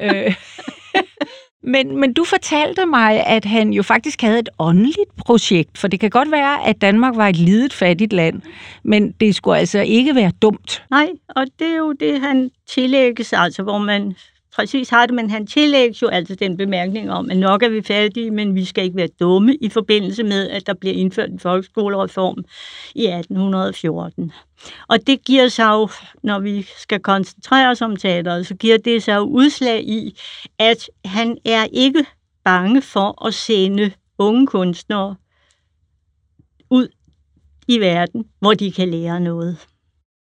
Øh, 0.00 0.34
men, 1.62 1.96
men 1.96 2.12
du 2.12 2.24
fortalte 2.24 2.86
mig, 2.86 3.26
at 3.26 3.44
han 3.44 3.72
jo 3.72 3.82
faktisk 3.82 4.22
havde 4.22 4.38
et 4.38 4.48
åndeligt 4.58 5.16
projekt, 5.16 5.78
for 5.78 5.88
det 5.88 6.00
kan 6.00 6.10
godt 6.10 6.30
være, 6.30 6.66
at 6.66 6.80
Danmark 6.80 7.16
var 7.16 7.28
et 7.28 7.36
lidet 7.36 7.72
fattigt 7.72 8.12
land, 8.12 8.42
men 8.82 9.12
det 9.12 9.34
skulle 9.34 9.58
altså 9.58 9.80
ikke 9.80 10.14
være 10.14 10.32
dumt. 10.42 10.84
Nej, 10.90 11.08
og 11.28 11.46
det 11.58 11.66
er 11.66 11.76
jo 11.76 11.92
det, 11.92 12.20
han 12.20 12.50
tillægges, 12.66 13.32
altså 13.32 13.62
hvor 13.62 13.78
man 13.78 14.14
præcis 14.58 14.88
har 14.88 15.06
det, 15.06 15.14
men 15.14 15.30
han 15.30 15.46
tillægges 15.46 16.02
jo 16.02 16.08
altså 16.08 16.34
den 16.34 16.56
bemærkning 16.56 17.10
om, 17.10 17.30
at 17.30 17.36
nok 17.36 17.62
er 17.62 17.68
vi 17.68 17.82
fattige, 17.82 18.30
men 18.30 18.54
vi 18.54 18.64
skal 18.64 18.84
ikke 18.84 18.96
være 18.96 19.08
dumme 19.20 19.54
i 19.54 19.68
forbindelse 19.68 20.22
med, 20.22 20.48
at 20.48 20.66
der 20.66 20.74
bliver 20.74 20.94
indført 20.94 21.30
en 21.30 21.38
folkeskolereform 21.38 22.44
i 22.94 23.06
1814. 23.06 24.32
Og 24.88 25.06
det 25.06 25.24
giver 25.24 25.48
sig 25.48 25.70
jo, 25.70 25.88
når 26.22 26.38
vi 26.38 26.66
skal 26.78 27.00
koncentrere 27.00 27.70
os 27.70 27.82
om 27.82 27.96
teateret, 27.96 28.46
så 28.46 28.54
giver 28.54 28.78
det 28.78 29.02
sig 29.02 29.16
jo 29.16 29.22
udslag 29.22 29.84
i, 29.84 30.18
at 30.58 30.90
han 31.04 31.38
er 31.44 31.66
ikke 31.72 32.06
bange 32.44 32.82
for 32.82 33.26
at 33.26 33.34
sende 33.34 33.92
unge 34.18 34.46
kunstnere 34.46 35.16
ud 36.70 36.88
i 37.68 37.80
verden, 37.80 38.24
hvor 38.40 38.54
de 38.54 38.72
kan 38.72 38.88
lære 38.88 39.20
noget. 39.20 39.66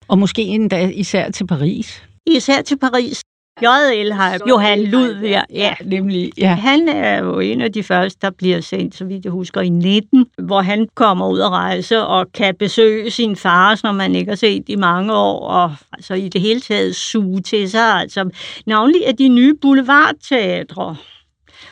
Og 0.09 0.19
måske 0.19 0.43
endda 0.43 0.89
især 0.89 1.31
til 1.31 1.47
Paris. 1.47 2.03
Især 2.27 2.63
til 2.63 2.79
Paris. 2.79 3.25
J.L. 3.63 4.13
har 4.13 4.39
Johan 4.49 4.83
Ludvig, 4.83 5.31
ja, 5.31 5.43
ja, 5.51 5.75
nemlig. 5.85 6.33
Ja. 6.39 6.55
Han 6.55 6.89
er 6.89 7.19
jo 7.19 7.41
en 7.41 7.61
af 7.61 7.73
de 7.73 7.83
første, 7.83 8.19
der 8.23 8.31
bliver 8.31 8.61
sendt, 8.61 8.95
så 8.95 9.05
vidt 9.05 9.25
jeg 9.25 9.33
husker, 9.33 9.61
i 9.61 9.69
19, 9.69 10.27
hvor 10.39 10.61
han 10.61 10.89
kommer 10.95 11.29
ud 11.29 11.39
og 11.39 11.51
rejse 11.51 12.03
og 12.03 12.33
kan 12.33 12.55
besøge 12.55 13.11
sin 13.11 13.37
far, 13.37 13.75
som 13.75 13.95
man 13.95 14.15
ikke 14.15 14.31
har 14.31 14.37
set 14.37 14.65
i 14.69 14.77
mange 14.77 15.15
år, 15.15 15.49
og 15.49 15.75
altså 15.93 16.15
i 16.15 16.29
det 16.29 16.41
hele 16.41 16.61
taget 16.61 16.97
suge 16.97 17.41
til 17.41 17.71
sig, 17.71 17.95
altså 18.01 18.31
navnlig 18.67 19.07
af 19.07 19.17
de 19.17 19.29
nye 19.29 19.55
boulevardteatre, 19.63 20.97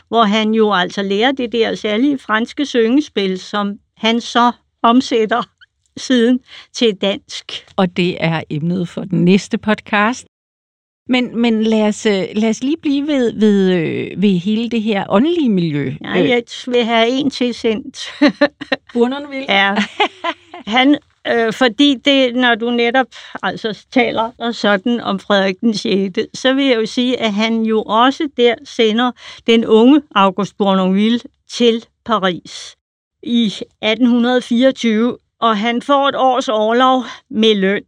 hvor 0.08 0.24
han 0.24 0.54
jo 0.54 0.72
altså 0.72 1.02
lærer 1.02 1.32
det 1.32 1.52
der 1.52 1.74
særlige 1.74 2.18
franske 2.18 2.66
syngespil, 2.66 3.38
som 3.38 3.74
han 3.96 4.20
så 4.20 4.52
omsætter 4.82 5.42
siden 5.96 6.40
til 6.72 6.94
dansk. 7.00 7.66
Og 7.76 7.96
det 7.96 8.16
er 8.20 8.42
emnet 8.50 8.88
for 8.88 9.04
den 9.04 9.24
næste 9.24 9.58
podcast. 9.58 10.26
Men, 11.12 11.38
men 11.38 11.62
lad, 11.62 11.88
os, 11.88 12.06
øh, 12.06 12.24
lad 12.34 12.48
os 12.48 12.62
lige 12.62 12.76
blive 12.82 13.06
ved, 13.06 13.32
ved, 13.32 13.72
øh, 13.72 14.22
ved 14.22 14.38
hele 14.38 14.70
det 14.70 14.82
her 14.82 15.04
åndelige 15.08 15.48
miljø. 15.48 15.94
Ja, 16.04 16.10
jeg 16.10 16.42
vil 16.66 16.84
have 16.84 17.08
en 17.08 17.30
til 17.30 17.54
sendt. 17.54 17.98
Burnerne 18.92 19.28
vil? 19.28 19.44
Ja. 19.48 19.74
Han, 20.66 20.98
øh, 21.28 21.52
fordi 21.52 21.94
det, 22.04 22.36
når 22.36 22.54
du 22.54 22.70
netop 22.70 23.06
altså, 23.42 23.86
taler 23.90 24.30
og 24.38 24.54
sådan 24.54 25.00
om 25.00 25.18
Frederik 25.18 25.60
den 25.60 25.74
6., 25.74 26.18
så 26.34 26.54
vil 26.54 26.66
jeg 26.66 26.76
jo 26.76 26.86
sige, 26.86 27.20
at 27.20 27.32
han 27.32 27.62
jo 27.62 27.82
også 27.82 28.28
der 28.36 28.54
sender 28.64 29.12
den 29.46 29.66
unge 29.66 30.02
August 30.14 30.56
Bournonville 30.58 31.20
til 31.50 31.84
Paris 32.04 32.76
i 33.22 33.44
1824, 33.46 35.16
og 35.40 35.56
han 35.58 35.82
får 35.82 36.08
et 36.08 36.16
års 36.16 36.48
overlov 36.48 37.04
med 37.30 37.54
løn 37.54 37.82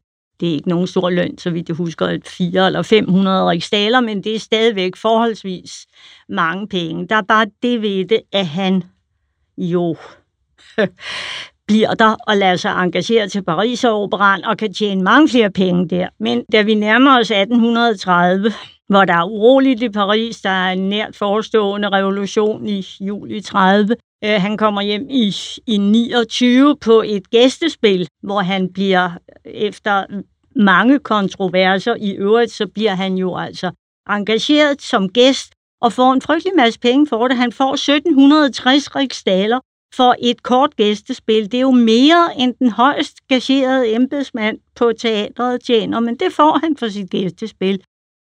det 0.44 0.50
er 0.50 0.54
ikke 0.54 0.68
nogen 0.68 0.86
stor 0.86 1.10
løn, 1.10 1.38
så 1.38 1.50
vidt 1.50 1.68
jeg 1.68 1.76
husker, 1.76 2.18
4 2.26 2.66
eller 2.66 2.82
500 2.82 3.50
riksdaler, 3.50 4.00
men 4.00 4.24
det 4.24 4.34
er 4.34 4.38
stadigvæk 4.38 4.96
forholdsvis 4.96 5.86
mange 6.28 6.68
penge. 6.68 7.06
Der 7.08 7.16
er 7.16 7.22
bare 7.22 7.46
det 7.62 7.82
ved 7.82 8.04
det, 8.04 8.20
at 8.32 8.46
han 8.46 8.82
jo 9.58 9.96
bliver 11.68 11.94
der 11.94 12.16
og 12.26 12.36
lader 12.36 12.56
sig 12.56 12.70
engagere 12.70 13.28
til 13.28 13.42
Paris 13.42 13.84
Operan 13.84 14.44
og 14.44 14.56
kan 14.56 14.74
tjene 14.74 15.02
mange 15.02 15.28
flere 15.28 15.50
penge 15.50 15.88
der. 15.88 16.08
Men 16.20 16.44
da 16.52 16.62
vi 16.62 16.74
nærmer 16.74 17.18
os 17.18 17.30
1830, 17.30 18.52
hvor 18.88 19.04
der 19.04 19.14
er 19.14 19.24
uroligt 19.24 19.82
i 19.82 19.88
Paris, 19.88 20.40
der 20.40 20.50
er 20.50 20.72
en 20.72 20.88
nært 20.88 21.16
forestående 21.16 21.88
revolution 21.88 22.66
i 22.66 22.86
juli 23.00 23.40
30, 23.40 23.96
øh, 24.24 24.40
han 24.40 24.56
kommer 24.56 24.82
hjem 24.82 25.06
i, 25.10 25.34
i 25.66 25.76
29 25.76 26.76
på 26.76 27.02
et 27.06 27.30
gæstespil, 27.30 28.08
hvor 28.22 28.40
han 28.40 28.72
bliver 28.72 29.10
efter 29.44 30.04
mange 30.56 30.98
kontroverser 30.98 31.94
i 32.00 32.10
øvrigt, 32.10 32.52
så 32.52 32.66
bliver 32.66 32.94
han 32.94 33.14
jo 33.14 33.36
altså 33.36 33.70
engageret 34.08 34.82
som 34.82 35.08
gæst 35.08 35.52
og 35.80 35.92
får 35.92 36.12
en 36.12 36.20
frygtelig 36.20 36.52
masse 36.56 36.80
penge 36.80 37.06
for 37.06 37.28
det. 37.28 37.36
Han 37.36 37.52
får 37.52 37.72
1760 37.72 38.96
riksdaler 38.96 39.60
for 39.94 40.14
et 40.18 40.42
kort 40.42 40.76
gæstespil. 40.76 41.52
Det 41.52 41.54
er 41.54 41.60
jo 41.60 41.70
mere 41.70 42.30
end 42.38 42.54
den 42.54 42.70
højst 42.70 43.16
gagerede 43.28 43.94
embedsmand 43.94 44.58
på 44.76 44.92
teatret 44.92 45.62
tjener, 45.62 46.00
men 46.00 46.16
det 46.16 46.32
får 46.32 46.58
han 46.62 46.76
for 46.76 46.88
sit 46.88 47.10
gæstespil. 47.10 47.82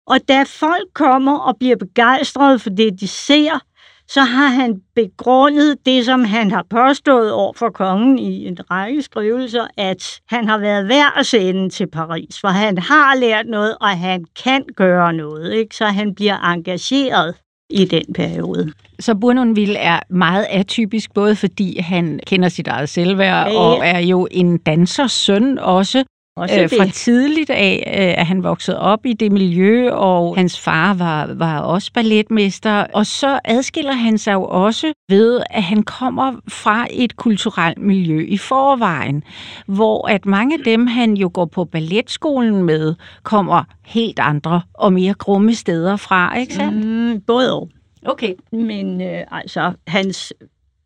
Og 0.06 0.28
da 0.28 0.42
folk 0.42 0.88
kommer 0.94 1.38
og 1.38 1.56
bliver 1.58 1.76
begejstrede 1.76 2.58
for 2.58 2.70
det, 2.70 3.00
de 3.00 3.08
ser, 3.08 3.60
så 4.08 4.20
har 4.20 4.46
han 4.48 4.80
begrundet 4.94 5.76
det, 5.86 6.04
som 6.04 6.24
han 6.24 6.50
har 6.50 6.64
påstået 6.70 7.32
over 7.32 7.52
for 7.56 7.68
kongen 7.68 8.18
i 8.18 8.46
en 8.46 8.70
række 8.70 9.02
skrivelser, 9.02 9.66
at 9.76 10.20
han 10.28 10.48
har 10.48 10.58
været 10.58 10.88
værd 10.88 11.12
at 11.16 11.26
sende 11.26 11.68
til 11.68 11.86
Paris, 11.86 12.40
for 12.40 12.48
han 12.48 12.78
har 12.78 13.16
lært 13.16 13.46
noget, 13.46 13.76
og 13.80 13.88
han 13.88 14.24
kan 14.44 14.64
gøre 14.76 15.12
noget, 15.12 15.54
ikke? 15.54 15.76
så 15.76 15.84
han 15.84 16.14
bliver 16.14 16.52
engageret 16.52 17.34
i 17.70 17.84
den 17.84 18.04
periode. 18.14 18.72
Så 19.00 19.14
Bournonville 19.14 19.78
er 19.78 20.00
meget 20.10 20.46
atypisk, 20.50 21.14
både 21.14 21.36
fordi 21.36 21.80
han 21.80 22.20
kender 22.26 22.48
sit 22.48 22.68
eget 22.68 22.88
selvværd 22.88 23.46
ja, 23.46 23.52
ja. 23.52 23.58
og 23.58 23.86
er 23.86 23.98
jo 23.98 24.28
en 24.30 24.58
dansers 24.58 25.12
søn 25.12 25.58
også. 25.58 26.04
Også 26.38 26.62
øh, 26.62 26.70
fra 26.78 26.86
tidligt 26.86 27.50
af 27.50 27.84
øh, 27.86 28.20
at 28.20 28.26
han 28.26 28.42
voksede 28.42 28.80
op 28.80 29.06
i 29.06 29.12
det 29.12 29.32
miljø, 29.32 29.90
og 29.90 30.36
hans 30.36 30.60
far 30.60 30.94
var, 30.94 31.34
var 31.34 31.60
også 31.60 31.92
balletmester. 31.92 32.86
Og 32.94 33.06
så 33.06 33.40
adskiller 33.44 33.92
han 33.92 34.18
sig 34.18 34.32
jo 34.32 34.44
også 34.44 34.92
ved, 35.08 35.40
at 35.50 35.62
han 35.62 35.82
kommer 35.82 36.34
fra 36.48 36.86
et 36.90 37.16
kulturelt 37.16 37.78
miljø 37.78 38.24
i 38.28 38.36
forvejen, 38.36 39.22
hvor 39.66 40.08
at 40.08 40.26
mange 40.26 40.58
af 40.58 40.64
dem, 40.64 40.86
han 40.86 41.14
jo 41.14 41.30
går 41.34 41.44
på 41.44 41.64
balletskolen 41.64 42.62
med, 42.62 42.94
kommer 43.22 43.64
helt 43.84 44.18
andre 44.18 44.60
og 44.74 44.92
mere 44.92 45.14
grumme 45.14 45.54
steder 45.54 45.96
fra, 45.96 46.36
ikke 46.36 46.54
sandt? 46.54 46.86
Mm, 46.86 47.20
både 47.20 47.54
og. 47.54 47.68
Okay. 48.06 48.34
Men 48.52 49.00
øh, 49.00 49.24
altså, 49.30 49.72
hans 49.86 50.32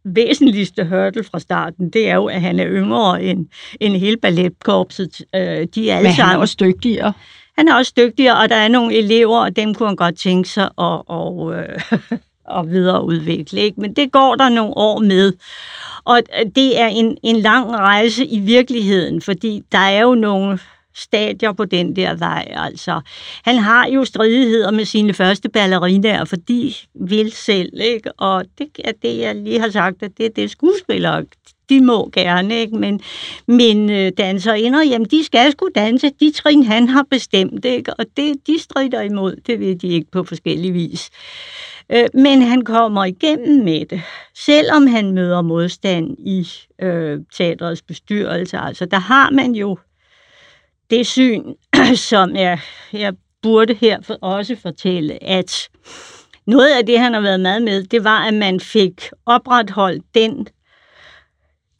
væsentligste 0.04 0.84
hurdle 0.84 1.24
fra 1.24 1.38
starten, 1.38 1.90
det 1.90 2.08
er 2.08 2.14
jo, 2.14 2.26
at 2.26 2.40
han 2.40 2.60
er 2.60 2.66
yngre 2.68 3.22
end, 3.22 3.46
end 3.80 3.96
hele 3.96 4.16
balletkorpset. 4.16 5.22
Øh, 5.34 5.66
de 5.74 5.90
er 5.90 5.96
alle 5.96 6.08
Men 6.08 6.12
han 6.12 6.36
er 6.36 6.38
også 6.38 6.56
dygtigere. 6.60 7.12
Han 7.58 7.68
er 7.68 7.74
også 7.74 7.92
dygtigere, 7.96 8.38
og 8.38 8.48
der 8.48 8.56
er 8.56 8.68
nogle 8.68 8.94
elever, 8.94 9.38
og 9.38 9.56
dem 9.56 9.74
kunne 9.74 9.88
han 9.88 9.96
godt 9.96 10.18
tænke 10.18 10.48
sig 10.48 10.64
at, 10.64 11.02
og, 11.06 11.54
øh, 11.54 11.80
at 12.58 12.70
videreudvikle. 12.70 13.60
Ikke? 13.60 13.80
Men 13.80 13.96
det 13.96 14.12
går 14.12 14.34
der 14.34 14.48
nogle 14.48 14.76
år 14.76 14.98
med. 14.98 15.32
Og 16.04 16.20
det 16.56 16.80
er 16.80 16.86
en, 16.86 17.16
en 17.22 17.36
lang 17.36 17.70
rejse 17.70 18.26
i 18.26 18.38
virkeligheden, 18.38 19.20
fordi 19.20 19.62
der 19.72 19.78
er 19.78 20.00
jo 20.00 20.14
nogle 20.14 20.58
stadier 20.94 21.52
på 21.52 21.64
den 21.64 21.96
der 21.96 22.14
vej. 22.14 22.48
Altså, 22.50 23.00
han 23.44 23.56
har 23.56 23.86
jo 23.86 24.04
stridigheder 24.04 24.70
med 24.70 24.84
sine 24.84 25.14
første 25.14 25.48
ballerinaer, 25.48 26.24
for 26.24 26.36
de 26.36 26.74
vil 26.94 27.32
selv, 27.32 27.80
ikke? 27.80 28.12
Og 28.12 28.44
det 28.58 28.68
er 28.84 28.92
det, 29.02 29.18
jeg 29.18 29.34
lige 29.34 29.60
har 29.60 29.70
sagt, 29.70 30.02
at 30.02 30.10
det 30.18 30.26
er 30.26 30.30
det 30.30 30.50
skuespillere, 30.50 31.24
de 31.68 31.80
må 31.80 32.10
gerne, 32.12 32.54
ikke? 32.54 32.76
Men, 32.76 33.00
men 33.46 33.90
øh, 33.90 34.12
danserinder, 34.18 34.82
jamen 34.82 35.08
de 35.10 35.24
skal 35.24 35.52
sgu 35.52 35.68
danse, 35.74 36.10
de 36.20 36.32
trin 36.32 36.62
han 36.62 36.88
har 36.88 37.04
bestemt, 37.10 37.64
ikke? 37.64 37.94
Og 37.94 38.06
det, 38.16 38.34
de 38.46 38.58
strider 38.58 39.00
imod, 39.00 39.36
det 39.46 39.60
ved 39.60 39.76
de 39.76 39.88
ikke 39.88 40.10
på 40.10 40.24
forskellige 40.24 40.72
vis. 40.72 41.10
Øh, 41.92 42.08
men 42.14 42.42
han 42.42 42.62
kommer 42.62 43.04
igennem 43.04 43.64
med 43.64 43.86
det, 43.86 44.02
selvom 44.34 44.86
han 44.86 45.12
møder 45.12 45.42
modstand 45.42 46.16
i 46.18 46.48
øh, 46.82 47.20
teatrets 47.34 47.82
bestyrelse. 47.82 48.58
Altså, 48.58 48.86
der 48.86 48.98
har 48.98 49.30
man 49.30 49.52
jo 49.52 49.78
det 50.92 51.06
syn, 51.06 51.54
som 52.10 52.36
jeg, 52.36 52.58
jeg 52.92 53.12
burde 53.42 53.74
her 53.74 54.00
for, 54.02 54.14
også 54.14 54.56
fortælle, 54.62 55.24
at 55.24 55.68
noget 56.46 56.70
af 56.78 56.86
det, 56.86 56.98
han 56.98 57.14
har 57.14 57.20
været 57.20 57.40
med 57.40 57.60
med, 57.60 57.84
det 57.84 58.04
var, 58.04 58.26
at 58.26 58.34
man 58.34 58.60
fik 58.60 59.10
opretholdt 59.26 60.04
den, 60.14 60.46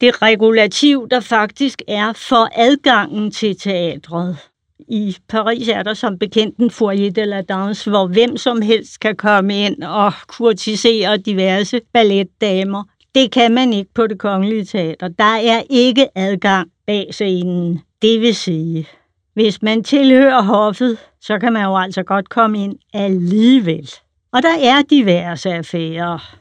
det 0.01 0.21
regulativ, 0.21 1.07
der 1.11 1.19
faktisk 1.19 1.81
er 1.87 2.13
for 2.13 2.49
adgangen 2.55 3.31
til 3.31 3.59
teatret. 3.59 4.37
I 4.79 5.17
Paris 5.29 5.67
er 5.67 5.83
der 5.83 5.93
som 5.93 6.19
bekendt 6.19 6.57
en 6.57 6.71
foyer 6.71 7.11
de 7.11 7.25
la 7.25 7.41
danse, 7.41 7.89
hvor 7.89 8.07
hvem 8.07 8.37
som 8.37 8.61
helst 8.61 8.99
kan 8.99 9.15
komme 9.15 9.65
ind 9.65 9.83
og 9.83 10.13
kurtisere 10.27 11.17
diverse 11.17 11.81
balletdamer. 11.93 12.83
Det 13.15 13.31
kan 13.31 13.51
man 13.53 13.73
ikke 13.73 13.93
på 13.93 14.07
det 14.07 14.19
kongelige 14.19 14.65
teater. 14.65 15.07
Der 15.07 15.23
er 15.23 15.61
ikke 15.69 16.07
adgang 16.15 16.69
bag 16.87 17.07
scenen. 17.11 17.81
Det 18.01 18.21
vil 18.21 18.35
sige, 18.35 18.87
hvis 19.33 19.61
man 19.61 19.83
tilhører 19.83 20.41
hoffet, 20.41 20.97
så 21.21 21.39
kan 21.39 21.53
man 21.53 21.63
jo 21.63 21.77
altså 21.77 22.03
godt 22.03 22.29
komme 22.29 22.63
ind 22.63 22.75
alligevel. 22.93 23.89
Og 24.33 24.41
der 24.41 24.69
er 24.69 24.81
diverse 24.89 25.53
affærer. 25.53 26.35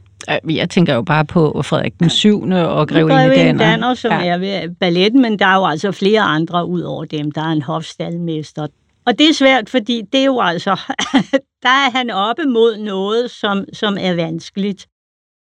Jeg 0.51 0.71
tænker 0.71 0.95
jo 0.95 1.03
bare 1.03 1.25
på 1.25 1.63
Frederik 1.63 1.93
den 2.01 2.11
7. 2.11 2.43
og 2.43 2.89
Grevinde 2.89 3.15
Danner. 3.15 3.65
Danner, 3.65 3.95
som 3.95 4.12
ja. 4.12 4.27
er 4.27 4.38
ved 4.38 4.75
balletten, 4.81 5.23
men 5.23 5.38
der 5.38 5.47
er 5.47 5.55
jo 5.55 5.66
altså 5.66 5.93
flere 5.93 6.21
andre 6.21 6.66
ud 6.66 6.81
over 6.81 7.05
dem. 7.05 7.31
Der 7.31 7.40
er 7.40 7.53
en 7.53 7.62
hofstaldmester. 7.62 8.66
Og 9.07 9.19
det 9.19 9.29
er 9.29 9.35
svært, 9.35 9.71
fordi 9.71 10.03
det 10.12 10.21
er 10.21 10.25
jo 10.25 10.40
altså, 10.40 10.71
der 11.62 11.69
er 11.69 11.90
han 11.90 12.11
oppe 12.11 12.45
mod 12.45 12.77
noget, 12.77 13.31
som, 13.31 13.64
som 13.73 13.97
er 14.01 14.14
vanskeligt. 14.14 14.87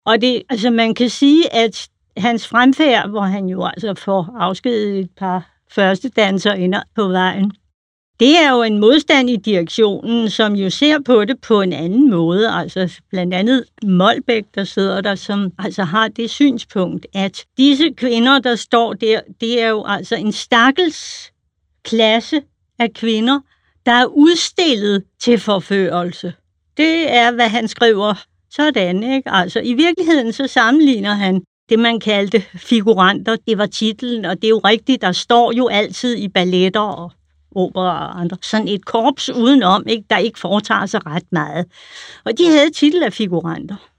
Og 0.06 0.20
det, 0.20 0.42
altså 0.50 0.70
man 0.70 0.94
kan 0.94 1.10
sige, 1.10 1.54
at 1.54 1.88
hans 2.16 2.48
fremfærd, 2.48 3.08
hvor 3.08 3.20
han 3.20 3.46
jo 3.46 3.64
altså 3.64 3.94
får 3.94 4.36
afskedet 4.38 4.98
et 4.98 5.10
par 5.18 5.49
første 5.70 6.08
danser 6.08 6.52
ind 6.52 6.74
på 6.96 7.08
vejen. 7.08 7.52
Det 8.20 8.38
er 8.38 8.50
jo 8.50 8.62
en 8.62 8.78
modstand 8.78 9.30
i 9.30 9.36
direktionen, 9.36 10.30
som 10.30 10.54
jo 10.54 10.70
ser 10.70 10.98
på 11.06 11.24
det 11.24 11.40
på 11.40 11.60
en 11.60 11.72
anden 11.72 12.10
måde. 12.10 12.48
Altså 12.48 13.00
blandt 13.10 13.34
andet 13.34 13.64
Molbæk, 13.84 14.44
der 14.54 14.64
sidder 14.64 15.00
der, 15.00 15.14
som 15.14 15.52
altså 15.58 15.84
har 15.84 16.08
det 16.08 16.30
synspunkt, 16.30 17.06
at 17.14 17.44
disse 17.56 17.90
kvinder, 17.96 18.38
der 18.38 18.56
står 18.56 18.92
der, 18.92 19.20
det 19.40 19.62
er 19.62 19.68
jo 19.68 19.84
altså 19.86 20.16
en 20.16 20.32
stakkels 20.32 21.32
klasse 21.84 22.42
af 22.78 22.92
kvinder, 22.92 23.40
der 23.86 23.92
er 23.92 24.06
udstillet 24.06 25.04
til 25.20 25.38
forførelse. 25.38 26.32
Det 26.76 27.12
er, 27.12 27.32
hvad 27.32 27.48
han 27.48 27.68
skriver 27.68 28.14
sådan, 28.50 29.02
ikke? 29.02 29.30
Altså, 29.30 29.60
i 29.60 29.74
virkeligheden 29.74 30.32
så 30.32 30.46
sammenligner 30.46 31.14
han 31.14 31.42
det, 31.70 31.78
man 31.78 32.00
kaldte 32.00 32.42
figuranter. 32.54 33.36
Det 33.48 33.58
var 33.58 33.66
titlen, 33.66 34.24
og 34.24 34.36
det 34.36 34.44
er 34.44 34.48
jo 34.48 34.58
rigtigt, 34.58 35.02
der 35.02 35.12
står 35.12 35.52
jo 35.52 35.68
altid 35.68 36.16
i 36.16 36.28
balletter 36.28 36.80
og 36.80 37.12
opera 37.54 38.08
og 38.08 38.20
andre. 38.20 38.36
Sådan 38.42 38.68
et 38.68 38.84
korps 38.84 39.30
udenom, 39.30 39.84
ikke, 39.88 40.04
der 40.10 40.18
ikke 40.18 40.38
foretager 40.38 40.86
sig 40.86 41.06
ret 41.06 41.32
meget. 41.32 41.66
Og 42.24 42.38
de 42.38 42.48
havde 42.48 42.70
titel 42.70 43.02
af 43.02 43.12
figuranter. 43.12 43.89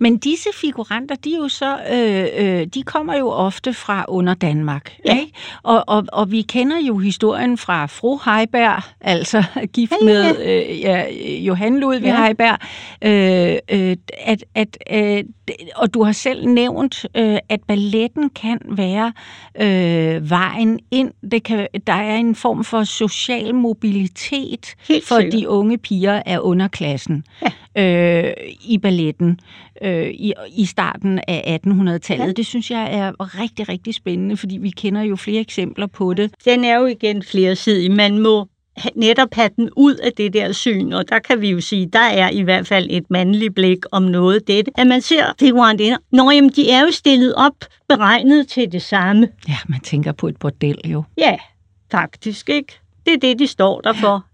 Men 0.00 0.16
disse 0.18 0.48
figuranter, 0.54 1.14
de 1.14 1.34
er 1.34 1.38
jo 1.38 1.48
så, 1.48 1.78
øh, 1.92 2.26
øh, 2.36 2.66
de 2.66 2.82
kommer 2.82 3.16
jo 3.16 3.28
ofte 3.28 3.74
fra 3.74 4.04
under 4.08 4.34
Danmark, 4.34 4.96
ja. 5.04 5.18
ikke? 5.20 5.32
Og, 5.62 5.84
og, 5.86 6.04
og 6.12 6.30
vi 6.30 6.42
kender 6.42 6.76
jo 6.78 6.98
historien 6.98 7.58
fra 7.58 7.86
fru 7.86 8.18
Heiberg, 8.24 8.82
altså 9.00 9.44
gift 9.74 9.92
med 10.04 10.36
øh, 10.46 10.80
ja, 10.80 11.04
Johan 11.38 11.80
Ludvig 11.80 12.06
ja. 12.06 12.24
Heiberg, 12.24 12.58
øh, 13.02 13.56
øh, 13.70 13.96
at, 14.18 14.44
at, 14.54 14.78
øh, 14.92 15.24
og 15.76 15.94
du 15.94 16.02
har 16.02 16.12
selv 16.12 16.48
nævnt, 16.48 17.06
øh, 17.14 17.38
at 17.48 17.60
balletten 17.68 18.30
kan 18.30 18.58
være 18.64 19.12
øh, 19.60 20.30
vejen 20.30 20.80
ind. 20.90 21.10
Det 21.30 21.42
kan, 21.42 21.66
der 21.86 21.92
er 21.92 22.16
en 22.16 22.34
form 22.34 22.64
for 22.64 22.84
social 22.84 23.54
mobilitet 23.54 24.74
Helt 24.88 25.08
for 25.08 25.20
sikkert. 25.20 25.40
de 25.40 25.48
unge 25.48 25.78
piger 25.78 26.22
af 26.26 26.38
underklassen 26.38 27.24
ja. 27.76 28.28
øh, 28.28 28.34
i 28.60 28.78
balletten 28.78 29.40
øh, 29.86 30.10
i, 30.10 30.32
i 30.50 30.64
starten 30.64 31.20
af 31.28 31.60
1800-tallet. 31.66 32.26
Ja. 32.26 32.32
Det 32.32 32.46
synes 32.46 32.70
jeg 32.70 32.94
er 32.94 33.38
rigtig, 33.40 33.68
rigtig 33.68 33.94
spændende, 33.94 34.36
fordi 34.36 34.56
vi 34.56 34.70
kender 34.70 35.02
jo 35.02 35.16
flere 35.16 35.40
eksempler 35.40 35.86
på 35.86 36.14
det. 36.14 36.30
Den 36.44 36.64
er 36.64 36.78
jo 36.78 36.86
igen 36.86 37.22
flersidig. 37.22 37.92
Man 37.92 38.18
må 38.18 38.48
netop 38.94 39.28
have 39.32 39.50
den 39.56 39.70
ud 39.76 39.94
af 39.94 40.12
det 40.12 40.32
der 40.32 40.52
syn, 40.52 40.92
og 40.92 41.08
der 41.08 41.18
kan 41.18 41.40
vi 41.40 41.50
jo 41.50 41.60
sige, 41.60 41.86
der 41.92 41.98
er 41.98 42.30
i 42.30 42.42
hvert 42.42 42.66
fald 42.66 42.86
et 42.90 43.10
mandligt 43.10 43.54
blik 43.54 43.78
om 43.92 44.02
noget 44.02 44.46
det, 44.46 44.68
at 44.74 44.86
man 44.86 45.00
ser 45.00 45.24
figurantinder, 45.40 45.98
når 46.12 46.30
jamen, 46.30 46.50
de 46.50 46.70
er 46.70 46.80
jo 46.80 46.90
stillet 46.90 47.34
op, 47.34 47.54
beregnet 47.88 48.48
til 48.48 48.72
det 48.72 48.82
samme. 48.82 49.28
Ja, 49.48 49.56
man 49.68 49.80
tænker 49.80 50.12
på 50.12 50.28
et 50.28 50.36
bordel 50.36 50.78
jo. 50.84 51.02
Ja, 51.18 51.36
faktisk, 51.90 52.48
ikke? 52.48 52.80
Det 53.06 53.14
er 53.14 53.18
det, 53.18 53.38
de 53.38 53.46
står 53.46 53.80
der 53.80 53.92
for. 53.92 54.24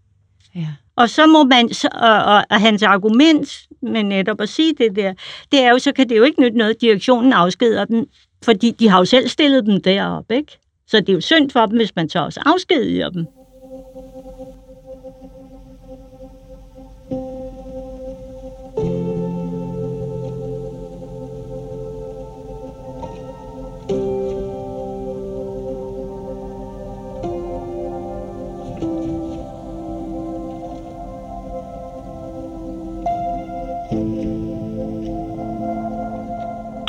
Ja. 0.54 0.68
Og 0.96 1.10
så 1.10 1.26
må 1.26 1.44
man, 1.44 1.70
og, 1.94 2.24
og, 2.24 2.44
og 2.50 2.60
hans 2.60 2.82
argument 2.82 3.48
med 3.82 4.02
netop 4.02 4.40
at 4.40 4.48
sige 4.48 4.74
det 4.78 4.96
der, 4.96 5.14
det 5.52 5.60
er 5.60 5.70
jo, 5.70 5.78
så 5.78 5.92
kan 5.92 6.08
det 6.08 6.16
jo 6.16 6.22
ikke 6.22 6.40
nytte 6.40 6.58
noget, 6.58 6.80
direktionen 6.80 7.32
afskeder 7.32 7.84
dem, 7.84 8.06
fordi 8.44 8.70
de 8.70 8.88
har 8.88 8.98
jo 8.98 9.04
selv 9.04 9.28
stillet 9.28 9.66
dem 9.66 9.80
deroppe, 9.80 10.36
ikke? 10.36 10.58
Så 10.86 11.00
det 11.00 11.08
er 11.08 11.12
jo 11.12 11.20
synd 11.20 11.50
for 11.50 11.66
dem, 11.66 11.76
hvis 11.76 11.96
man 11.96 12.08
så 12.08 12.18
også 12.24 12.40
afskediger 12.46 13.10
dem. 13.10 13.26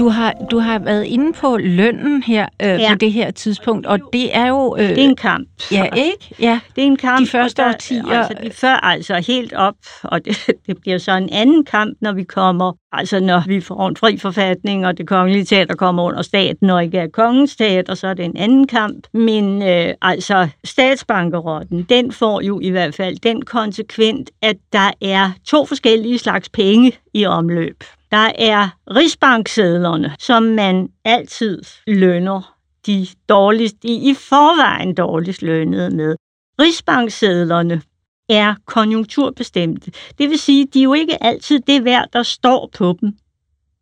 Du 0.03 0.09
har, 0.09 0.33
du 0.51 0.59
har 0.59 0.79
været 0.79 1.03
inde 1.03 1.33
på 1.33 1.57
lønnen 1.57 2.23
her 2.23 2.47
øh, 2.61 2.67
ja. 2.67 2.89
på 2.91 2.95
det 2.95 3.11
her 3.11 3.31
tidspunkt, 3.31 3.85
og 3.85 3.99
det 4.13 4.35
er 4.35 4.47
jo... 4.47 4.75
Øh, 4.79 4.89
det 4.89 4.99
er 4.99 5.03
en 5.03 5.15
kamp. 5.15 5.47
Ja, 5.71 5.85
ikke? 6.07 6.35
Ja. 6.39 6.59
Det 6.75 6.81
er 6.81 6.87
en 6.87 6.97
kamp. 6.97 7.19
De 7.19 7.27
første 7.27 7.65
årtier... 7.65 8.07
Altså, 8.07 8.33
de 8.43 8.51
før 8.51 8.73
altså 8.73 9.23
helt 9.27 9.53
op, 9.53 9.75
og 10.03 10.25
det, 10.25 10.37
det 10.67 10.77
bliver 10.81 10.97
så 10.97 11.11
en 11.11 11.29
anden 11.31 11.65
kamp, 11.65 11.97
når 12.01 12.11
vi 12.11 12.23
kommer, 12.23 12.73
altså 12.91 13.19
når 13.19 13.43
vi 13.47 13.61
får 13.61 13.87
en 13.87 13.95
fri 13.95 14.17
forfatning, 14.17 14.87
og 14.87 14.97
det 14.97 15.07
kongelige 15.07 15.45
teater 15.45 15.75
kommer 15.75 16.03
under 16.03 16.21
staten, 16.21 16.69
og 16.69 16.83
ikke 16.83 16.97
er 16.97 17.07
kongens 17.07 17.55
teater, 17.55 17.93
så 17.93 18.07
er 18.07 18.13
det 18.13 18.25
en 18.25 18.37
anden 18.37 18.67
kamp. 18.67 19.07
Men 19.13 19.61
øh, 19.61 19.93
altså, 20.01 20.47
statsbankerotten, 20.63 21.83
den 21.89 22.11
får 22.11 22.41
jo 22.41 22.59
i 22.59 22.69
hvert 22.69 22.95
fald 22.95 23.17
den 23.17 23.41
konsekvent, 23.41 24.29
at 24.41 24.55
der 24.73 24.91
er 25.01 25.31
to 25.47 25.65
forskellige 25.65 26.17
slags 26.17 26.49
penge 26.49 26.91
i 27.13 27.25
omløb. 27.25 27.83
Der 28.13 28.31
er 28.37 28.69
rigsbanksedlerne, 28.95 30.15
som 30.19 30.43
man 30.43 30.89
altid 31.05 31.61
lønner 31.87 32.55
de 32.85 33.07
dårligst, 33.29 33.83
de 33.83 33.87
i 33.87 34.13
forvejen 34.13 34.95
dårligst 34.95 35.41
lønnede 35.41 35.95
med. 35.95 36.15
Rigsbanksedlerne 36.59 37.81
er 38.29 38.55
konjunkturbestemte. 38.65 39.91
Det 40.17 40.29
vil 40.29 40.39
sige, 40.39 40.67
de 40.73 40.79
er 40.79 40.83
jo 40.83 40.93
ikke 40.93 41.23
altid 41.23 41.59
det 41.59 41.85
værd, 41.85 42.07
der 42.13 42.23
står 42.23 42.69
på 42.77 42.97
dem. 43.01 43.13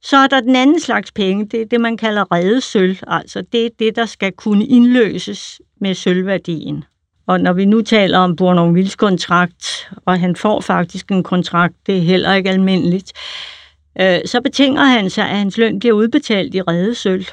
Så 0.04 0.17
er 0.17 0.28
der 0.28 0.41
den 0.41 0.56
anden 0.56 0.80
slags 0.80 1.12
penge, 1.12 1.46
det 1.46 1.62
er 1.62 1.65
det, 1.65 1.82
man 1.82 1.98
kalder 1.98 2.32
redesøl. 2.32 3.00
Altså 3.08 3.41
det 3.52 3.65
er 3.65 3.70
det, 3.80 3.96
der 3.96 4.06
skal 4.06 4.32
kunne 4.32 4.65
indløses 4.65 5.62
med 5.82 5.94
sølvværdien. 5.94 6.84
Og 7.28 7.39
når 7.39 7.54
vi 7.54 7.65
nu 7.65 7.82
taler 7.82 8.17
om 8.17 8.36
Bornholm 8.36 8.88
kontrakt, 8.98 9.91
og 10.06 10.20
han 10.20 10.36
får 10.36 10.62
faktisk 10.62 11.12
en 11.12 11.24
kontrakt, 11.24 11.76
det 11.86 11.98
er 11.98 12.02
heller 12.02 12.34
ikke 12.34 12.50
almindeligt, 12.50 13.13
øh, 13.99 14.19
så 14.25 14.41
betinger 14.41 14.84
han 14.84 15.10
sig, 15.10 15.30
at 15.30 15.38
hans 15.38 15.58
løn 15.58 15.80
bliver 15.80 15.93
udbetalt 15.93 16.56
i 16.56 16.62
redesøl. 16.62 17.27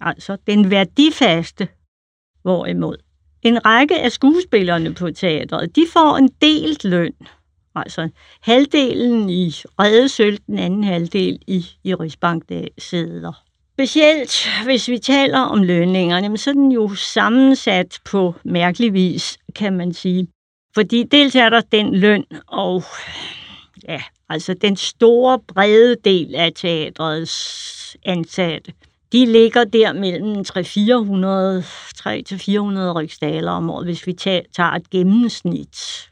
Altså 0.00 0.36
den 0.46 0.70
værdifaste. 0.70 1.68
Hvorimod 2.42 2.96
en 3.42 3.66
række 3.66 4.00
af 4.00 4.12
skuespillerne 4.12 4.94
på 4.94 5.10
teatret, 5.10 5.76
de 5.76 5.86
får 5.92 6.16
en 6.16 6.28
delt 6.40 6.84
løn. 6.84 7.12
Altså 7.74 8.08
halvdelen 8.40 9.30
i 9.30 9.50
redesøl, 9.78 10.38
den 10.46 10.58
anden 10.58 10.84
halvdel 10.84 11.38
i, 11.46 11.66
i 11.84 11.94
Rigsbank-sædler. 11.94 13.32
Specielt 13.74 14.48
hvis 14.64 14.88
vi 14.88 14.98
taler 14.98 15.38
om 15.38 15.62
lønningerne, 15.62 16.38
så 16.38 16.50
er 16.50 16.54
den 16.54 16.72
jo 16.72 16.94
sammensat 16.94 17.98
på 18.04 18.34
mærkelig 18.44 18.92
vis, 18.92 19.38
kan 19.54 19.76
man 19.76 19.92
sige. 19.92 20.28
Fordi 20.74 21.02
dels 21.02 21.34
er 21.34 21.48
der 21.48 21.60
den 21.60 21.94
løn, 21.94 22.24
og 22.46 22.82
ja, 23.88 24.02
altså 24.28 24.54
den 24.54 24.76
store, 24.76 25.38
brede 25.48 25.96
del 26.04 26.34
af 26.34 26.52
teatrets 26.54 27.96
ansatte, 28.04 28.72
de 29.12 29.26
ligger 29.26 29.64
der 29.64 29.92
mellem 29.92 30.44
300 30.44 31.62
400 32.38 32.92
riksdaler 32.92 33.52
om 33.52 33.70
året, 33.70 33.86
hvis 33.86 34.06
vi 34.06 34.12
tager 34.12 34.72
et 34.72 34.90
gennemsnit. 34.90 36.06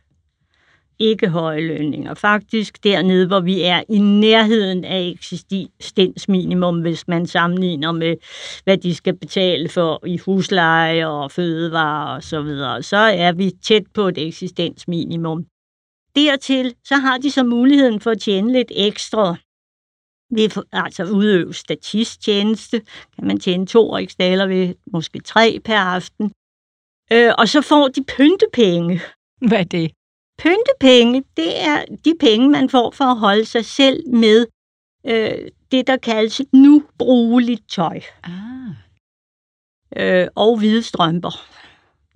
Ikke 0.98 1.28
høje 1.28 1.60
lønninger. 1.60 2.14
Faktisk 2.14 2.84
dernede, 2.84 3.26
hvor 3.26 3.40
vi 3.40 3.62
er 3.62 3.82
i 3.88 3.98
nærheden 3.98 4.84
af 4.84 5.14
eksistensminimum, 5.14 6.80
hvis 6.80 7.08
man 7.08 7.26
sammenligner 7.26 7.92
med, 7.92 8.16
hvad 8.64 8.78
de 8.78 8.94
skal 8.94 9.16
betale 9.16 9.68
for 9.68 10.06
i 10.06 10.16
husleje 10.16 11.06
og 11.06 11.30
fødevarer 11.30 12.16
og 12.16 12.22
så 12.22 12.42
videre, 12.42 12.82
så 12.82 12.96
er 12.96 13.32
vi 13.32 13.52
tæt 13.62 13.82
på 13.94 14.08
et 14.08 14.18
eksistensminimum. 14.18 15.44
Dertil 16.16 16.74
så 16.84 16.96
har 16.96 17.18
de 17.18 17.30
så 17.30 17.42
muligheden 17.44 18.00
for 18.00 18.10
at 18.10 18.20
tjene 18.20 18.52
lidt 18.52 18.72
ekstra. 18.74 19.36
Ved 20.30 20.64
altså 20.72 21.04
udøve 21.04 21.54
statisttjeneste, 21.54 22.80
kan 23.14 23.26
man 23.26 23.38
tjene 23.40 23.66
to 23.66 23.96
riksdaler 23.96 24.46
ved 24.46 24.74
måske 24.92 25.20
tre 25.20 25.60
per 25.64 25.78
aften. 25.78 26.32
Øh, 27.12 27.32
og 27.38 27.48
så 27.48 27.60
får 27.60 27.88
de 27.88 28.04
pyntepenge. 28.04 29.00
Hvad 29.48 29.58
er 29.58 29.64
det? 29.64 29.90
Pyntepenge, 30.38 31.24
det 31.36 31.60
er 31.60 31.84
de 32.04 32.14
penge, 32.20 32.48
man 32.48 32.70
får 32.70 32.90
for 32.90 33.04
at 33.04 33.18
holde 33.18 33.44
sig 33.44 33.64
selv 33.64 34.08
med 34.08 34.46
øh, 35.06 35.48
det, 35.72 35.86
der 35.86 35.96
kaldes 35.96 36.40
nu 36.52 36.84
brugeligt 36.98 37.70
tøj. 37.70 38.00
Ah. 38.24 38.32
Øh, 39.96 40.28
og 40.34 40.58
hvide 40.58 40.82
strømper. 40.82 41.57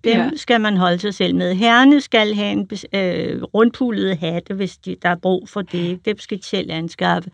Dem 0.05 0.17
ja. 0.17 0.31
skal 0.37 0.61
man 0.61 0.77
holde 0.77 0.99
sig 0.99 1.15
selv 1.15 1.35
med. 1.35 1.55
Herrene 1.55 2.01
skal 2.01 2.35
have 2.35 2.53
en 2.53 2.71
øh, 2.93 3.43
rundpullet 3.43 4.19
hatte, 4.19 4.55
hvis 4.55 4.77
de, 4.77 4.97
der 5.03 5.09
er 5.09 5.17
brug 5.17 5.49
for 5.49 5.63
det. 5.63 6.05
Dem 6.05 6.19
skal 6.19 6.39
de 6.39 6.45
selv 6.45 6.71
anskaffe. 6.71 7.31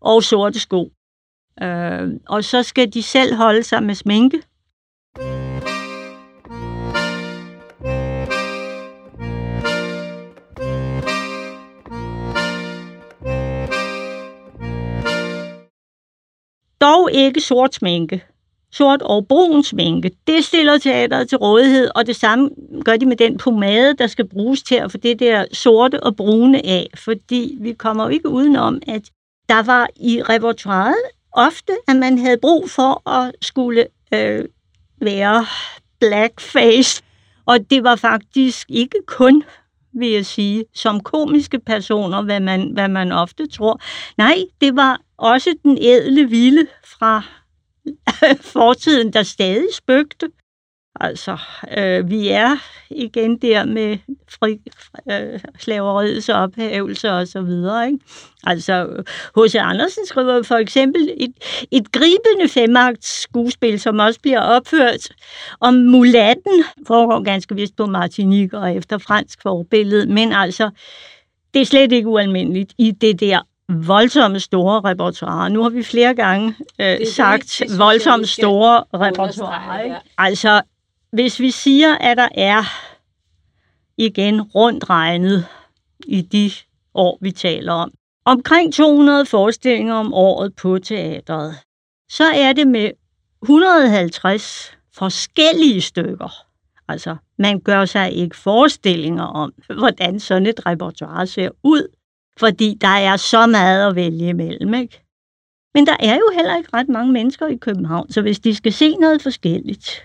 Og 0.00 0.22
sorte 0.22 0.60
sko. 0.60 0.92
Øh, 1.62 2.08
og 2.28 2.44
så 2.44 2.62
skal 2.62 2.94
de 2.94 3.02
selv 3.02 3.34
holde 3.34 3.62
sig 3.62 3.82
med 3.82 3.94
sminke. 3.94 4.42
Dog 16.80 17.10
ikke 17.12 17.40
sort 17.40 17.74
sminke 17.74 18.24
sort 18.76 19.02
og 19.02 19.26
brun 19.28 19.62
sminke. 19.62 20.10
Det 20.26 20.44
stiller 20.44 20.78
teateret 20.78 21.28
til 21.28 21.38
rådighed, 21.38 21.90
og 21.94 22.06
det 22.06 22.16
samme 22.16 22.50
gør 22.84 22.96
de 22.96 23.06
med 23.06 23.16
den 23.16 23.38
pomade, 23.38 23.94
der 23.98 24.06
skal 24.06 24.28
bruges 24.28 24.62
til 24.62 24.74
at 24.74 24.90
få 24.90 24.98
det 24.98 25.18
der 25.20 25.44
sorte 25.52 26.02
og 26.02 26.16
brune 26.16 26.66
af, 26.66 26.86
fordi 26.94 27.58
vi 27.60 27.72
kommer 27.72 28.04
jo 28.04 28.10
ikke 28.10 28.28
udenom, 28.28 28.82
at 28.88 29.02
der 29.48 29.62
var 29.62 29.88
i 29.96 30.22
repertoireet 30.22 31.02
ofte, 31.32 31.72
at 31.88 31.96
man 31.96 32.18
havde 32.18 32.38
brug 32.42 32.70
for 32.70 33.10
at 33.10 33.32
skulle 33.42 33.86
øh, 34.14 34.44
være 35.00 35.46
blackface, 36.00 37.02
og 37.46 37.70
det 37.70 37.84
var 37.84 37.96
faktisk 37.96 38.66
ikke 38.70 38.98
kun 39.06 39.42
vil 39.98 40.10
jeg 40.10 40.26
sige, 40.26 40.64
som 40.74 41.00
komiske 41.00 41.58
personer, 41.58 42.22
hvad 42.22 42.40
man, 42.40 42.70
hvad 42.72 42.88
man 42.88 43.12
ofte 43.12 43.46
tror. 43.46 43.80
Nej, 44.18 44.36
det 44.60 44.76
var 44.76 45.00
også 45.18 45.54
den 45.62 45.78
ædle 45.80 46.28
vilde 46.28 46.66
fra 46.84 47.22
fortiden, 48.54 49.12
der 49.12 49.22
stadig 49.22 49.68
spøgte. 49.74 50.28
Altså, 51.00 51.38
øh, 51.78 52.10
vi 52.10 52.28
er 52.28 52.56
igen 52.90 53.38
der 53.38 53.64
med 53.64 53.98
fri, 54.28 54.60
øh, 55.10 55.40
slaveriets 55.58 56.28
ophævelse 56.28 57.12
og 57.12 57.28
så 57.28 57.42
videre. 57.42 57.86
Ikke? 57.86 57.98
Altså, 58.44 59.02
H.C. 59.36 59.54
Andersen 59.54 60.06
skriver 60.06 60.42
for 60.42 60.54
eksempel 60.54 61.10
et, 61.16 61.32
et 61.70 61.92
gribende 61.92 62.48
femagts 62.48 63.22
skuespil, 63.22 63.80
som 63.80 63.98
også 63.98 64.20
bliver 64.20 64.40
opført 64.40 65.08
om 65.60 65.74
mulatten, 65.74 66.64
foregår 66.86 67.22
ganske 67.22 67.54
vist 67.54 67.76
på 67.76 67.86
Martinique 67.86 68.58
og 68.58 68.74
efter 68.74 68.98
fransk 68.98 69.42
forbillede, 69.42 70.06
men 70.06 70.32
altså, 70.32 70.70
det 71.54 71.60
er 71.60 71.66
slet 71.66 71.92
ikke 71.92 72.08
ualmindeligt 72.08 72.72
i 72.78 72.90
det 72.90 73.20
der 73.20 73.40
voldsomme 73.68 74.40
store 74.40 74.80
repertoire. 74.80 75.50
Nu 75.50 75.62
har 75.62 75.70
vi 75.70 75.82
flere 75.82 76.14
gange 76.14 76.54
øh, 76.80 76.86
det 76.86 77.08
sagt 77.08 77.56
det, 77.58 77.78
voldsomt 77.78 78.28
store 78.28 78.84
repertoire. 78.94 79.80
Ja. 79.80 79.98
Altså, 80.18 80.62
hvis 81.12 81.40
vi 81.40 81.50
siger, 81.50 81.94
at 81.94 82.16
der 82.16 82.28
er 82.34 82.62
igen 83.96 84.42
rundt 84.42 84.90
regnet 84.90 85.46
i 86.06 86.20
de 86.22 86.50
år, 86.94 87.18
vi 87.20 87.30
taler 87.30 87.72
om, 87.72 87.92
omkring 88.24 88.74
200 88.74 89.26
forestillinger 89.26 89.94
om 89.94 90.14
året 90.14 90.54
på 90.56 90.78
teatret, 90.78 91.54
så 92.10 92.24
er 92.24 92.52
det 92.52 92.66
med 92.66 92.90
150 93.42 94.72
forskellige 94.94 95.80
stykker. 95.80 96.46
Altså, 96.88 97.16
man 97.38 97.60
gør 97.60 97.84
sig 97.84 98.12
ikke 98.12 98.36
forestillinger 98.36 99.24
om, 99.24 99.52
hvordan 99.78 100.20
sådan 100.20 100.46
et 100.46 100.66
repertoire 100.66 101.26
ser 101.26 101.50
ud 101.62 101.95
fordi 102.38 102.78
der 102.80 102.88
er 102.88 103.16
så 103.16 103.46
meget 103.46 103.88
at 103.88 103.96
vælge 103.96 104.28
imellem, 104.28 104.74
ikke? 104.74 105.02
Men 105.74 105.86
der 105.86 105.96
er 106.00 106.14
jo 106.14 106.30
heller 106.34 106.56
ikke 106.56 106.70
ret 106.74 106.88
mange 106.88 107.12
mennesker 107.12 107.46
i 107.46 107.56
København, 107.56 108.12
så 108.12 108.22
hvis 108.22 108.38
de 108.38 108.54
skal 108.54 108.72
se 108.72 108.96
noget 108.96 109.22
forskelligt, 109.22 110.02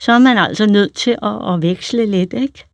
så 0.00 0.12
er 0.12 0.18
man 0.18 0.38
altså 0.38 0.66
nødt 0.66 0.94
til 0.94 1.16
at, 1.22 1.54
at 1.54 1.62
veksle 1.62 2.06
lidt, 2.06 2.32
ikke? 2.32 2.64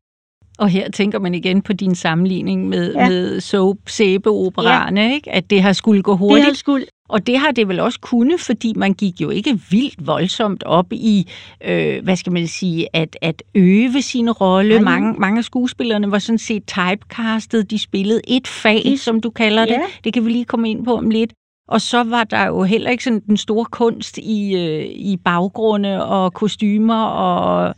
Og 0.58 0.68
her 0.68 0.90
tænker 0.90 1.18
man 1.18 1.34
igen 1.34 1.62
på 1.62 1.72
din 1.72 1.94
sammenligning 1.94 2.68
med, 2.68 2.94
ja. 2.94 3.08
med 3.08 3.40
soap 3.40 3.76
sæbe 3.86 4.30
ja. 4.30 5.12
ikke? 5.14 5.30
At 5.30 5.50
det 5.50 5.62
har 5.62 5.72
skulle 5.72 6.02
gå 6.02 6.16
hurtigt. 6.16 6.44
Det 6.44 6.46
har 6.46 6.54
skulle... 6.54 6.86
Og 7.08 7.26
det 7.26 7.38
har 7.38 7.50
det 7.50 7.68
vel 7.68 7.80
også 7.80 8.00
kunne, 8.00 8.38
fordi 8.38 8.72
man 8.76 8.94
gik 8.94 9.20
jo 9.20 9.30
ikke 9.30 9.60
vildt 9.70 10.06
voldsomt 10.06 10.62
op 10.62 10.92
i, 10.92 11.30
øh, 11.64 12.04
hvad 12.04 12.16
skal 12.16 12.32
man 12.32 12.46
sige, 12.46 12.88
at, 12.92 13.16
at 13.22 13.42
øve 13.54 14.02
sin 14.02 14.30
rolle. 14.30 14.80
Mange, 14.80 15.14
mange 15.18 15.38
af 15.38 15.44
skuespillerne 15.44 16.10
var 16.10 16.18
sådan 16.18 16.38
set 16.38 16.66
typecastet. 16.66 17.70
De 17.70 17.78
spillede 17.78 18.20
et 18.28 18.48
fag, 18.48 18.82
det, 18.84 19.00
som 19.00 19.20
du 19.20 19.30
kalder 19.30 19.64
det. 19.64 19.72
Ja. 19.72 19.82
Det 20.04 20.12
kan 20.12 20.24
vi 20.24 20.30
lige 20.30 20.44
komme 20.44 20.70
ind 20.70 20.84
på 20.84 20.96
om 20.96 21.10
lidt. 21.10 21.32
Og 21.68 21.80
så 21.80 22.04
var 22.04 22.24
der 22.24 22.46
jo 22.46 22.62
heller 22.62 22.90
ikke 22.90 23.04
sådan 23.04 23.20
den 23.20 23.36
store 23.36 23.64
kunst 23.64 24.18
i, 24.18 24.54
øh, 24.56 24.84
i 24.84 25.16
baggrunde 25.24 26.06
og 26.06 26.34
kostymer 26.34 27.04
og 27.04 27.74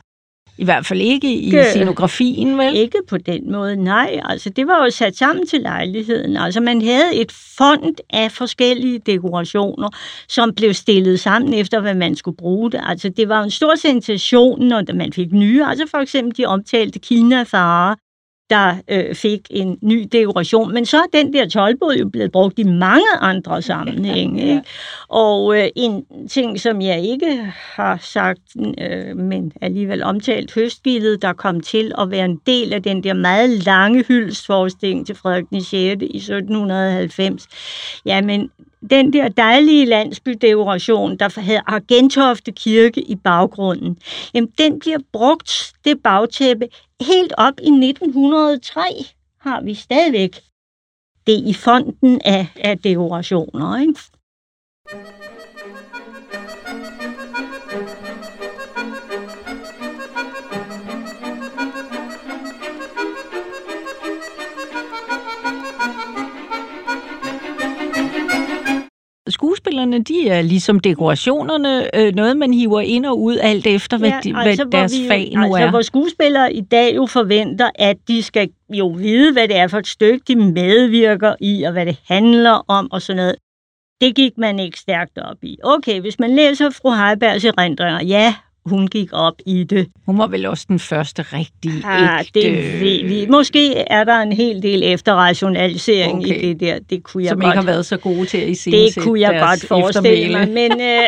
I 0.59 0.64
hvert 0.64 0.87
fald 0.87 1.01
ikke 1.01 1.35
i 1.35 1.45
Ikke- 1.45 1.64
scenografien, 1.71 2.59
vel? 2.59 2.77
Ikke 2.77 2.99
på 3.09 3.19
den 3.19 3.53
måde, 3.53 3.77
nej. 3.77 4.21
Altså, 4.25 4.51
det 4.51 4.66
var 4.66 4.85
jo 4.85 4.90
sat 4.90 5.16
sammen 5.16 5.47
til 5.47 5.61
lejligheden. 5.61 6.37
Altså, 6.37 6.61
man 6.61 6.83
havde 6.83 7.14
et 7.14 7.33
fond 7.59 7.95
af 8.11 8.33
forskellige 8.33 8.99
dekorationer, 9.07 9.88
som 10.29 10.53
blev 10.55 10.75
stillet 10.75 11.21
sammen 11.21 11.55
efter, 11.55 11.81
hvad 11.81 11.95
man 11.95 12.16
skulle 12.16 12.37
bruge 12.37 12.73
det. 12.73 12.81
Altså, 12.87 13.09
det 13.09 13.29
var 13.29 13.42
en 13.42 13.51
stor 13.51 13.75
sensation, 13.75 14.61
når 14.61 14.95
man 14.95 15.12
fik 15.12 15.33
nye. 15.33 15.64
Altså, 15.64 15.87
for 15.90 15.99
eksempel 15.99 16.37
de 16.37 16.45
omtalte 16.45 16.99
Kina-farer, 16.99 17.95
der 18.51 18.75
øh, 18.89 19.15
fik 19.15 19.41
en 19.51 19.79
ny 19.83 20.09
dekoration. 20.13 20.75
Men 20.75 20.87
så 20.87 20.97
er 20.97 21.23
den 21.23 21.33
der 21.33 21.49
tolvbåd 21.49 21.97
jo 21.97 22.09
blevet 22.09 22.33
brugt 22.33 22.59
i 22.59 22.63
mange 22.63 23.07
andre 23.21 23.63
sammenhænge. 23.63 24.43
Ikke? 24.49 24.63
Og 25.09 25.59
øh, 25.59 25.69
en 25.77 26.05
ting, 26.29 26.61
som 26.61 26.81
jeg 26.81 27.05
ikke 27.05 27.53
har 27.75 27.99
sagt, 28.01 28.57
øh, 28.81 29.17
men 29.17 29.53
alligevel 29.61 30.03
omtalt, 30.03 30.55
høstgildet, 30.55 31.23
der 31.23 31.33
kom 31.33 31.61
til 31.61 31.93
at 31.99 32.11
være 32.11 32.25
en 32.25 32.41
del 32.47 32.73
af 32.73 32.83
den 32.83 33.05
der 33.05 33.15
meget 33.15 33.51
lange 33.51 34.05
hyldestforestilling 34.09 35.07
til 35.07 35.15
Frederik 35.15 35.45
den 35.51 35.63
6. 35.63 35.73
i 35.73 36.17
1790. 36.17 37.49
Jamen, 38.07 38.51
den 38.90 39.12
der 39.12 39.29
dejlige 39.29 39.85
landsbydekoration, 39.85 41.16
der 41.16 41.40
havde 41.40 41.61
Argentofte 41.66 42.53
Kirke 42.53 43.01
i 43.01 43.16
baggrunden, 43.16 43.99
jamen, 44.35 44.53
den 44.59 44.79
bliver 44.79 44.99
brugt, 45.12 45.72
det 45.85 46.03
bagtæppe, 46.03 46.68
helt 47.01 47.33
op 47.38 47.55
i 47.62 47.70
1903 47.70 48.81
har 49.40 49.61
vi 49.61 49.75
stadigvæk 49.75 50.40
det 51.27 51.42
i 51.46 51.55
fonden 51.55 52.20
af, 52.25 52.46
af 52.57 52.79
dekorationer. 52.79 53.81
Ikke? 53.81 53.94
Skuespillerne, 69.77 70.05
de 70.05 70.29
er 70.29 70.43
ligesom 70.43 70.81
dekorationerne, 70.81 71.97
øh, 71.97 72.15
noget 72.15 72.37
man 72.37 72.55
hiver 72.55 72.81
ind 72.81 73.07
og 73.07 73.23
ud 73.23 73.37
alt 73.37 73.67
efter, 73.67 73.99
hvad, 73.99 74.12
de, 74.25 74.33
hvad 74.33 74.57
hvor 74.57 74.65
deres 74.65 74.93
vi, 74.93 75.09
fag 75.09 75.33
nu 75.35 75.43
altså, 75.43 75.67
er. 75.67 75.71
Hvor 75.71 75.83
skuespillere 75.83 76.53
i 76.53 76.61
dag 76.61 76.97
jo 76.97 77.07
forventer, 77.07 77.71
at 77.75 77.97
de 78.09 78.23
skal 78.23 78.49
jo 78.71 78.89
vide, 78.89 79.33
hvad 79.33 79.49
det 79.49 79.57
er 79.57 79.69
for 79.69 79.79
et 79.79 79.87
stykke, 79.87 80.25
de 80.29 80.37
medvirker 80.37 81.35
i, 81.41 81.62
og 81.62 81.73
hvad 81.73 81.87
det 81.87 81.97
handler 82.09 82.65
om, 82.69 82.89
og 82.93 83.03
sådan 83.03 83.17
noget. 83.17 83.37
Det 84.01 84.15
gik 84.17 84.33
man 84.39 84.59
ikke 84.59 84.79
stærkt 84.79 85.19
op 85.19 85.45
i. 85.45 85.59
Okay, 85.65 86.01
hvis 86.01 86.19
man 86.19 86.37
læser 86.37 86.71
fru 86.71 86.91
Heibergs 86.91 87.45
erindringer, 87.45 88.05
ja, 88.05 88.35
hun 88.67 88.87
gik 88.87 89.09
op 89.13 89.35
i 89.47 89.65
det. 89.65 89.87
Hun 90.07 90.19
var 90.19 90.27
vel 90.27 90.47
også 90.47 90.65
den 90.69 90.79
første 90.79 91.23
rigtige 91.23 91.83
Ah, 91.85 92.21
ægte, 92.21 92.41
det 92.41 92.81
ved 92.81 93.05
vi. 93.09 93.27
Måske 93.31 93.75
er 93.79 94.05
der 94.05 94.19
en 94.21 94.33
hel 94.33 94.63
del 94.63 94.83
efterrationalisering 94.85 96.19
Okay. 96.19 96.43
i 96.43 96.49
det 96.49 96.61
der. 96.61 96.79
Det 96.91 97.03
kunne 97.03 97.23
jeg 97.23 97.29
som 97.31 97.41
godt 97.41 97.47
ikke 97.53 97.57
har 97.59 97.67
været 97.67 97.87
så 97.87 97.97
gode 97.97 98.27
til 98.27 98.39
at 98.39 98.43
det 98.47 98.51
iscenesætte 98.53 99.01
kunne 99.01 99.21
jeg 99.21 99.41
godt 99.49 99.67
forestille 99.69 100.33
mig, 100.33 100.49
men 100.49 100.73
øh, 100.81 101.03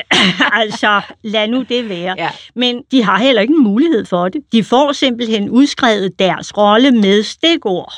altså, 0.62 1.00
lad 1.22 1.48
nu 1.48 1.64
det 1.68 1.88
være. 1.88 2.14
Ja. 2.18 2.28
Men 2.54 2.82
de 2.90 3.02
har 3.04 3.18
heller 3.18 3.42
ikke 3.42 3.52
en 3.54 3.64
mulighed 3.64 4.04
for 4.04 4.28
det. 4.28 4.40
De 4.52 4.64
får 4.64 4.92
simpelthen 4.92 5.50
udskrevet 5.50 6.18
deres 6.18 6.56
rolle 6.58 6.90
med 6.90 7.22
stikord. 7.22 7.92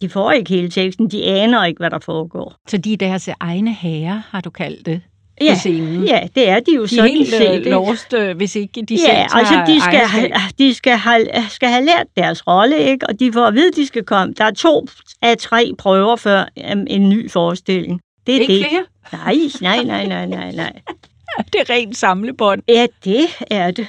De 0.00 0.08
får 0.08 0.32
ikke 0.32 0.48
hele 0.50 0.70
teksten, 0.70 1.10
de 1.10 1.24
aner 1.24 1.64
ikke, 1.64 1.78
hvad 1.78 1.90
der 1.90 1.98
foregår. 1.98 2.54
Så 2.68 2.76
de 2.76 2.92
er 2.92 2.96
deres 2.96 3.28
egne 3.40 3.74
herrer, 3.74 4.22
har 4.30 4.40
du 4.40 4.50
kaldt 4.50 4.86
det, 4.86 5.00
på 5.40 5.44
Ja, 5.44 5.54
scenen. 5.54 6.04
ja 6.04 6.20
det 6.34 6.48
er 6.48 6.60
de 6.60 6.74
jo 6.74 6.82
De 6.82 6.88
sådan 6.88 7.10
helt 7.10 7.28
set. 7.30 7.66
øh, 7.66 7.66
lost, 7.66 8.12
øh, 8.12 8.36
hvis 8.36 8.56
ikke 8.56 8.82
de 8.82 8.98
selv 8.98 9.08
Ja, 9.08 9.14
tager 9.14 9.28
altså 9.38 9.54
de 9.66 9.80
skal, 9.80 9.98
have, 10.06 10.30
de 10.58 10.74
skal, 10.74 10.96
have, 10.96 11.26
skal 11.48 11.68
have 11.68 11.84
lært 11.84 12.06
deres 12.16 12.46
rolle, 12.46 12.78
ikke? 12.78 13.06
og 13.06 13.20
de 13.20 13.32
får 13.32 13.44
at 13.46 13.54
vide, 13.54 13.68
at 13.68 13.76
de 13.76 13.86
skal 13.86 14.04
komme. 14.04 14.34
Der 14.38 14.44
er 14.44 14.50
to 14.50 14.86
af 15.22 15.38
tre 15.38 15.72
prøver 15.78 16.16
før 16.16 16.44
um, 16.72 16.84
en 16.86 17.08
ny 17.08 17.30
forestilling. 17.30 18.00
Det 18.26 18.36
er 18.36 18.40
Ikke 18.40 18.54
det. 18.54 18.66
flere? 18.68 18.84
Nej, 19.12 19.36
nej, 19.60 19.84
nej, 19.84 20.06
nej, 20.06 20.26
nej, 20.26 20.50
nej. 20.52 20.72
Det 21.52 21.60
er 21.60 21.70
rent 21.70 21.96
samlebånd. 21.96 22.62
Ja, 22.68 22.86
det 23.04 23.26
er 23.50 23.70
det. 23.70 23.86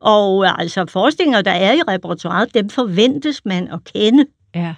Og 0.00 0.44
øh, 0.44 0.58
altså 0.58 0.86
forestillinger, 0.88 1.42
der 1.42 1.50
er 1.50 1.72
i 1.72 1.80
repertoiret, 1.88 2.54
dem 2.54 2.70
forventes 2.70 3.40
man 3.44 3.68
at 3.72 3.78
kende. 3.94 4.24
Ja. 4.54 4.74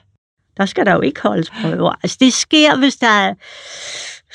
Der 0.57 0.67
skal 0.67 0.87
der 0.87 0.95
jo 0.95 1.01
ikke 1.01 1.21
holdes 1.23 1.51
prøver. 1.51 1.93
Altså 2.03 2.17
det 2.21 2.33
sker, 2.33 2.77
hvis 2.79 2.97
der 2.97 3.07
er 3.07 3.35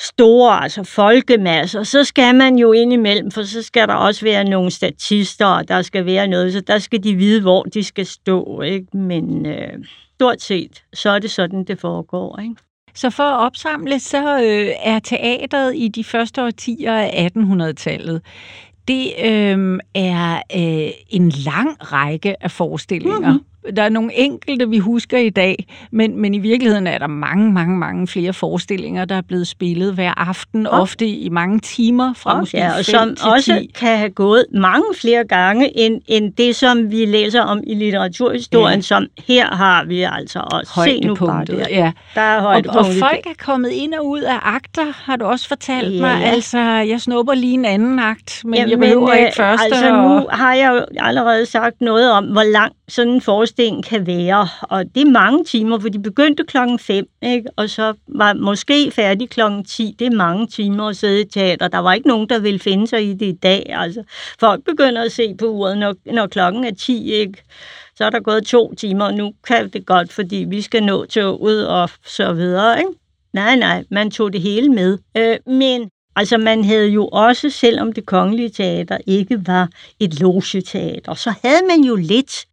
store 0.02 0.62
altså 0.62 0.84
folkemasser, 0.84 1.82
så 1.82 2.04
skal 2.04 2.34
man 2.34 2.56
jo 2.56 2.72
indimellem, 2.72 3.30
for 3.30 3.42
så 3.42 3.62
skal 3.62 3.88
der 3.88 3.94
også 3.94 4.24
være 4.24 4.44
nogle 4.44 4.70
statister, 4.70 5.46
og 5.46 5.68
der 5.68 5.82
skal 5.82 6.06
være 6.06 6.28
noget, 6.28 6.52
så 6.52 6.60
der 6.60 6.78
skal 6.78 7.04
de 7.04 7.14
vide, 7.14 7.40
hvor 7.40 7.62
de 7.62 7.84
skal 7.84 8.06
stå. 8.06 8.60
Ikke? 8.60 8.96
Men 8.96 9.46
øh, 9.46 9.84
stort 10.14 10.42
set, 10.42 10.84
så 10.94 11.10
er 11.10 11.18
det 11.18 11.30
sådan, 11.30 11.64
det 11.64 11.78
foregår. 11.78 12.38
Ikke? 12.38 12.54
Så 12.94 13.10
for 13.10 13.22
at 13.22 13.46
opsamle, 13.46 14.00
så 14.00 14.36
øh, 14.38 14.68
er 14.82 14.98
teateret 14.98 15.76
i 15.76 15.88
de 15.88 16.04
første 16.04 16.42
årtier 16.42 16.94
af 16.94 17.28
1800-tallet, 17.36 18.22
det 18.88 19.12
øh, 19.24 19.78
er 19.94 20.42
øh, 20.56 20.92
en 21.08 21.28
lang 21.28 21.92
række 21.92 22.44
af 22.44 22.50
forestillinger. 22.50 23.18
Mhm. 23.18 23.28
Mm-hmm. 23.28 23.51
Der 23.76 23.82
er 23.82 23.88
nogle 23.88 24.10
enkelte, 24.18 24.68
vi 24.68 24.78
husker 24.78 25.18
i 25.18 25.30
dag, 25.30 25.66
men, 25.90 26.20
men 26.20 26.34
i 26.34 26.38
virkeligheden 26.38 26.86
er 26.86 26.98
der 26.98 27.06
mange, 27.06 27.52
mange, 27.52 27.78
mange 27.78 28.06
flere 28.06 28.32
forestillinger, 28.32 29.04
der 29.04 29.14
er 29.14 29.20
blevet 29.20 29.48
spillet 29.48 29.94
hver 29.94 30.12
aften, 30.16 30.66
Og- 30.66 30.80
ofte 30.80 31.06
i 31.06 31.28
mange 31.28 31.58
timer, 31.60 32.14
fra 32.16 32.40
måske 32.40 32.56
ja, 32.58 32.78
og 32.78 32.84
som 32.84 33.16
til 33.16 33.28
også 33.28 33.58
10. 33.60 33.70
kan 33.74 33.98
have 33.98 34.10
gået 34.10 34.44
mange 34.54 34.84
flere 35.00 35.24
gange 35.24 35.78
end, 35.78 36.00
end 36.06 36.32
det, 36.32 36.56
som 36.56 36.90
vi 36.90 37.04
læser 37.04 37.42
om 37.42 37.60
i 37.66 37.74
litteraturhistorien, 37.74 38.78
Ja. 38.78 38.82
som 38.82 39.06
her 39.28 39.46
har 39.46 39.84
vi 39.84 40.02
altså 40.02 40.38
også. 40.52 40.72
Se 40.84 41.00
nu 41.00 41.14
bare 41.14 41.26
Højdepunktet, 41.28 41.58
der. 41.58 41.66
ja. 41.70 41.92
Der 42.14 42.20
er 42.20 42.36
Og, 42.36 42.46
og 42.46 42.52
højdepunktet. 42.52 42.94
folk 42.98 43.26
er 43.26 43.44
kommet 43.44 43.70
ind 43.70 43.94
og 43.94 44.06
ud 44.08 44.20
af 44.20 44.38
akter, 44.42 44.84
har 45.04 45.16
du 45.16 45.24
også 45.24 45.48
fortalt 45.48 45.94
Ja, 45.94 46.00
mig. 46.00 46.20
ja. 46.22 46.28
Altså, 46.30 46.58
jeg 46.60 47.00
snupper 47.00 47.34
lige 47.34 47.54
en 47.54 47.64
anden 47.64 47.98
akt, 47.98 48.42
men 48.44 48.54
Jamen, 48.54 48.70
jeg 48.70 48.78
behøver 48.78 49.10
øh, 49.10 49.18
ikke 49.18 49.32
første. 49.36 49.64
Altså, 49.64 49.92
og... 49.96 50.02
nu 50.20 50.26
har 50.30 50.54
jeg 50.54 50.70
jo 50.72 50.86
allerede 51.04 51.46
sagt 51.46 51.80
noget 51.80 52.12
om, 52.12 52.24
hvor 52.24 52.42
lang 52.42 52.72
sådan 52.88 53.12
en 53.12 53.20
forestilling 53.20 53.51
kan 53.82 54.06
være. 54.06 54.48
Og 54.62 54.84
det 54.94 55.00
er 55.00 55.10
mange 55.10 55.44
timer, 55.44 55.78
for 55.78 55.88
de 55.88 55.98
begyndte 55.98 56.44
klokken 56.44 56.78
5, 56.78 57.06
ikke? 57.22 57.50
og 57.56 57.70
så 57.70 57.94
var 58.08 58.32
måske 58.32 58.90
færdig 58.90 59.30
klokken 59.30 59.64
10. 59.64 59.96
Det 59.98 60.06
er 60.06 60.16
mange 60.16 60.46
timer 60.46 60.88
at 60.88 60.96
sidde 60.96 61.20
i 61.20 61.24
teater. 61.24 61.68
Der 61.68 61.78
var 61.78 61.92
ikke 61.92 62.08
nogen, 62.08 62.28
der 62.28 62.38
ville 62.38 62.58
finde 62.58 62.86
sig 62.86 63.10
i 63.10 63.14
det 63.14 63.26
i 63.26 63.38
dag. 63.42 63.66
Altså, 63.68 64.02
folk 64.40 64.64
begynder 64.64 65.02
at 65.02 65.12
se 65.12 65.34
på 65.34 65.46
uret, 65.46 65.78
når, 65.78 65.94
når 66.12 66.26
klokken 66.26 66.64
er 66.64 66.74
10, 66.74 67.12
ikke? 67.12 67.42
Så 67.96 68.04
er 68.04 68.10
der 68.10 68.20
gået 68.20 68.46
to 68.46 68.74
timer, 68.74 69.04
og 69.04 69.14
nu 69.14 69.32
kan 69.46 69.68
det 69.68 69.86
godt, 69.86 70.12
fordi 70.12 70.36
vi 70.36 70.62
skal 70.62 70.82
nå 70.82 71.04
toget 71.04 71.68
og 71.68 71.90
så 72.06 72.32
videre, 72.32 72.78
ikke? 72.78 72.90
Nej, 73.32 73.56
nej, 73.56 73.84
man 73.90 74.10
tog 74.10 74.32
det 74.32 74.40
hele 74.40 74.68
med. 74.68 74.98
Øh, 75.16 75.36
men 75.46 75.90
altså, 76.16 76.38
man 76.38 76.64
havde 76.64 76.88
jo 76.88 77.08
også, 77.08 77.50
selvom 77.50 77.92
det 77.92 78.06
kongelige 78.06 78.48
teater 78.48 78.98
ikke 79.06 79.46
var 79.46 79.68
et 80.00 80.20
logeteater, 80.20 81.14
så 81.14 81.34
havde 81.42 81.62
man 81.68 81.80
jo 81.80 81.96
lidt. 81.96 82.46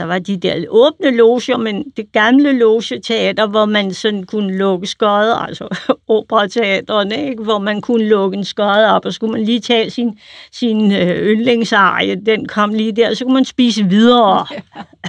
Der 0.00 0.06
var 0.06 0.18
de 0.18 0.36
der 0.36 0.64
åbne 0.68 1.16
loger, 1.16 1.56
men 1.56 1.84
det 1.96 2.12
gamle 2.12 2.52
logeteater, 2.52 3.46
hvor 3.46 3.64
man 3.64 3.94
sådan 3.94 4.22
kunne 4.24 4.56
lukke 4.58 4.86
skøjet, 4.86 5.34
altså 5.40 5.68
operateaterne, 6.08 7.28
ikke? 7.28 7.42
hvor 7.42 7.58
man 7.58 7.80
kunne 7.80 8.08
lukke 8.08 8.36
en 8.36 8.44
skøjet 8.44 8.90
op, 8.90 9.04
og 9.04 9.12
skulle 9.12 9.32
man 9.32 9.44
lige 9.44 9.60
tage 9.60 9.90
sin, 9.90 10.18
sin 10.52 10.92
øh, 10.92 11.26
yndlingseje, 11.26 12.14
den 12.26 12.48
kom 12.48 12.74
lige 12.74 12.92
der, 12.92 13.14
så 13.14 13.24
kunne 13.24 13.34
man 13.34 13.44
spise 13.44 13.84
videre, 13.84 14.46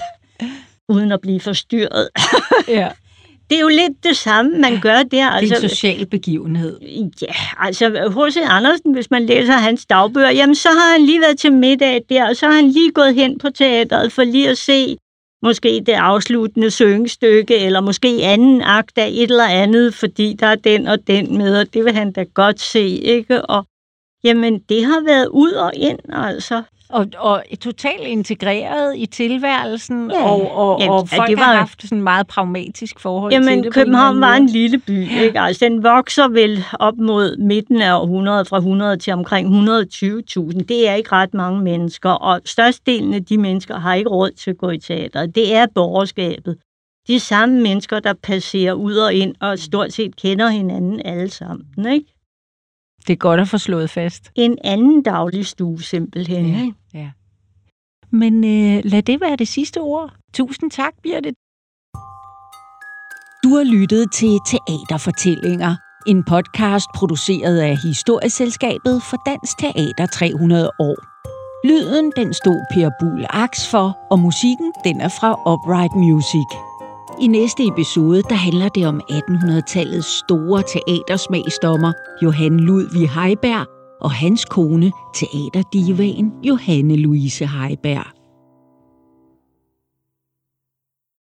uden 0.93 1.11
at 1.11 1.21
blive 1.21 1.39
forstyrret. 1.39 2.09
ja. 2.67 2.89
Det 3.51 3.57
er 3.57 3.61
jo 3.61 3.67
lidt 3.67 4.03
det 4.03 4.17
samme, 4.17 4.57
man 4.57 4.79
gør 4.81 4.95
der. 4.95 5.03
Det 5.09 5.19
er 5.19 5.29
Altså, 5.29 5.55
en 5.63 5.69
social 5.69 6.05
begivenhed. 6.05 6.79
Ja, 7.21 7.33
altså 7.57 7.89
H.C. 7.89 8.37
Andersen, 8.43 8.93
hvis 8.93 9.11
man 9.11 9.25
læser 9.25 9.53
hans 9.53 9.85
dagbøger, 9.85 10.29
jamen 10.29 10.55
så 10.55 10.69
har 10.69 10.91
han 10.91 11.05
lige 11.05 11.21
været 11.21 11.39
til 11.39 11.53
middag 11.53 12.01
der, 12.09 12.29
og 12.29 12.35
så 12.35 12.45
har 12.45 12.53
han 12.53 12.67
lige 12.69 12.91
gået 12.91 13.15
hen 13.15 13.37
på 13.37 13.49
teateret 13.49 14.11
for 14.11 14.23
lige 14.23 14.49
at 14.49 14.57
se 14.57 14.97
måske 15.43 15.83
det 15.85 15.93
afsluttende 15.93 16.71
syngestykke, 16.71 17.57
eller 17.57 17.81
måske 17.81 18.19
anden 18.23 18.61
akt 18.61 18.97
af 18.97 19.07
et 19.07 19.23
eller 19.23 19.45
andet, 19.45 19.93
fordi 19.93 20.33
der 20.33 20.47
er 20.47 20.55
den 20.55 20.87
og 20.87 21.07
den 21.07 21.37
med, 21.37 21.59
og 21.59 21.73
det 21.73 21.85
vil 21.85 21.93
han 21.93 22.11
da 22.11 22.23
godt 22.33 22.61
se, 22.61 22.87
ikke? 22.87 23.45
Og 23.45 23.65
jamen, 24.23 24.59
det 24.59 24.85
har 24.85 25.03
været 25.05 25.27
ud 25.27 25.51
og 25.51 25.71
ind, 25.75 25.99
altså. 26.13 26.61
Og, 26.93 27.07
og 27.17 27.43
totalt 27.61 28.01
integreret 28.07 28.93
i 28.97 29.05
tilværelsen, 29.05 30.11
Ja. 30.11 30.23
og, 30.29 30.51
og, 30.57 30.79
Jamen, 30.79 30.93
og 30.93 31.07
ja, 31.11 31.17
folk 31.17 31.29
det 31.29 31.39
har 31.39 31.51
var- 31.51 31.57
haft 31.59 31.81
sådan 31.81 31.97
en 31.97 32.03
meget 32.03 32.27
pragmatisk 32.27 32.99
forhold 32.99 33.31
til 33.31 33.35
Jamen, 33.35 33.47
det. 33.47 33.53
en 33.53 33.59
eller 33.59 33.71
København 33.71 34.21
var 34.21 34.33
en 34.35 34.45
lille 34.47 34.77
by, 34.77 35.09
ikke? 35.23 35.39
Altså, 35.39 35.65
den 35.65 35.83
vokser 35.83 36.27
vel 36.27 36.63
op 36.79 36.97
mod 36.97 37.37
midten 37.37 37.81
af 37.81 37.99
århundredet, 37.99 38.47
fra 38.47 38.57
100 38.57 38.97
til 38.97 39.13
omkring 39.13 39.47
120.000. 39.47 40.63
Det 40.63 40.89
er 40.89 40.93
ikke 40.93 41.11
ret 41.11 41.33
mange 41.33 41.61
mennesker, 41.61 42.09
og 42.09 42.41
størstedelen 42.45 43.13
af 43.13 43.25
de 43.25 43.37
mennesker 43.37 43.75
har 43.79 43.93
ikke 43.95 44.09
råd 44.09 44.31
til 44.31 44.49
at 44.51 44.57
gå 44.57 44.69
i 44.69 44.77
teater. 44.77 45.25
Det 45.25 45.55
er 45.55 45.65
borgerskabet. 45.75 46.57
De 47.07 47.19
samme 47.19 47.61
mennesker, 47.61 47.99
der 47.99 48.13
passerer 48.23 48.73
ud 48.73 48.95
og 48.95 49.13
ind, 49.13 49.35
og 49.41 49.59
stort 49.59 49.93
set 49.93 50.15
kender 50.15 50.49
hinanden 50.49 51.01
alle 51.05 51.29
sammen, 51.29 51.91
ikke? 51.93 52.05
Det 53.07 53.13
er 53.13 53.17
godt 53.17 53.39
at 53.39 53.47
få 53.47 53.57
slået 53.57 53.89
fast. 53.89 54.31
En 54.35 54.57
anden 54.63 55.03
daglig 55.03 55.45
stue, 55.45 55.81
simpelthen, 55.83 56.45
Ja. 56.45 56.61
ikke? 56.61 56.73
Ja. 56.93 57.09
men 58.11 58.33
øh, 58.43 58.81
lad 58.85 59.01
det 59.03 59.21
være 59.21 59.35
det 59.35 59.47
sidste 59.47 59.79
ord. 59.81 60.13
Tusind 60.33 60.71
tak, 60.71 60.93
Birte. 61.03 61.33
Du 63.43 63.49
har 63.57 63.63
lyttet 63.63 64.11
til 64.13 64.39
Teaterfortællinger, 64.47 65.75
en 66.07 66.23
podcast 66.23 66.85
produceret 66.95 67.59
af 67.59 67.77
Historieselskabet 67.77 69.03
for 69.09 69.17
Dansk 69.25 69.57
Teater 69.59 70.05
300 70.05 70.69
år. 70.79 70.95
Lyden 71.67 72.11
den 72.15 72.33
stod 72.33 72.59
Per 72.73 72.89
Bull 72.99 73.25
Aks 73.29 73.67
for, 73.71 73.97
og 74.11 74.19
musikken 74.19 74.73
den 74.83 75.01
er 75.01 75.07
fra 75.09 75.31
Upright 75.53 75.93
Music. 75.95 76.49
I 77.19 77.27
næste 77.27 77.67
episode 77.67 78.21
der 78.21 78.35
handler 78.35 78.69
det 78.69 78.87
om 78.87 79.01
1800-tallets 79.11 80.19
store 80.25 80.63
teatersmagsdommer 80.63 81.93
Johan 82.23 82.59
Ludvig 82.59 83.09
Heiberg 83.09 83.67
og 84.01 84.11
hans 84.11 84.45
kone, 84.45 84.91
teaterdivaen 85.13 86.31
Johanne 86.43 86.95
Louise 86.95 87.47
Heiberg. 87.47 88.20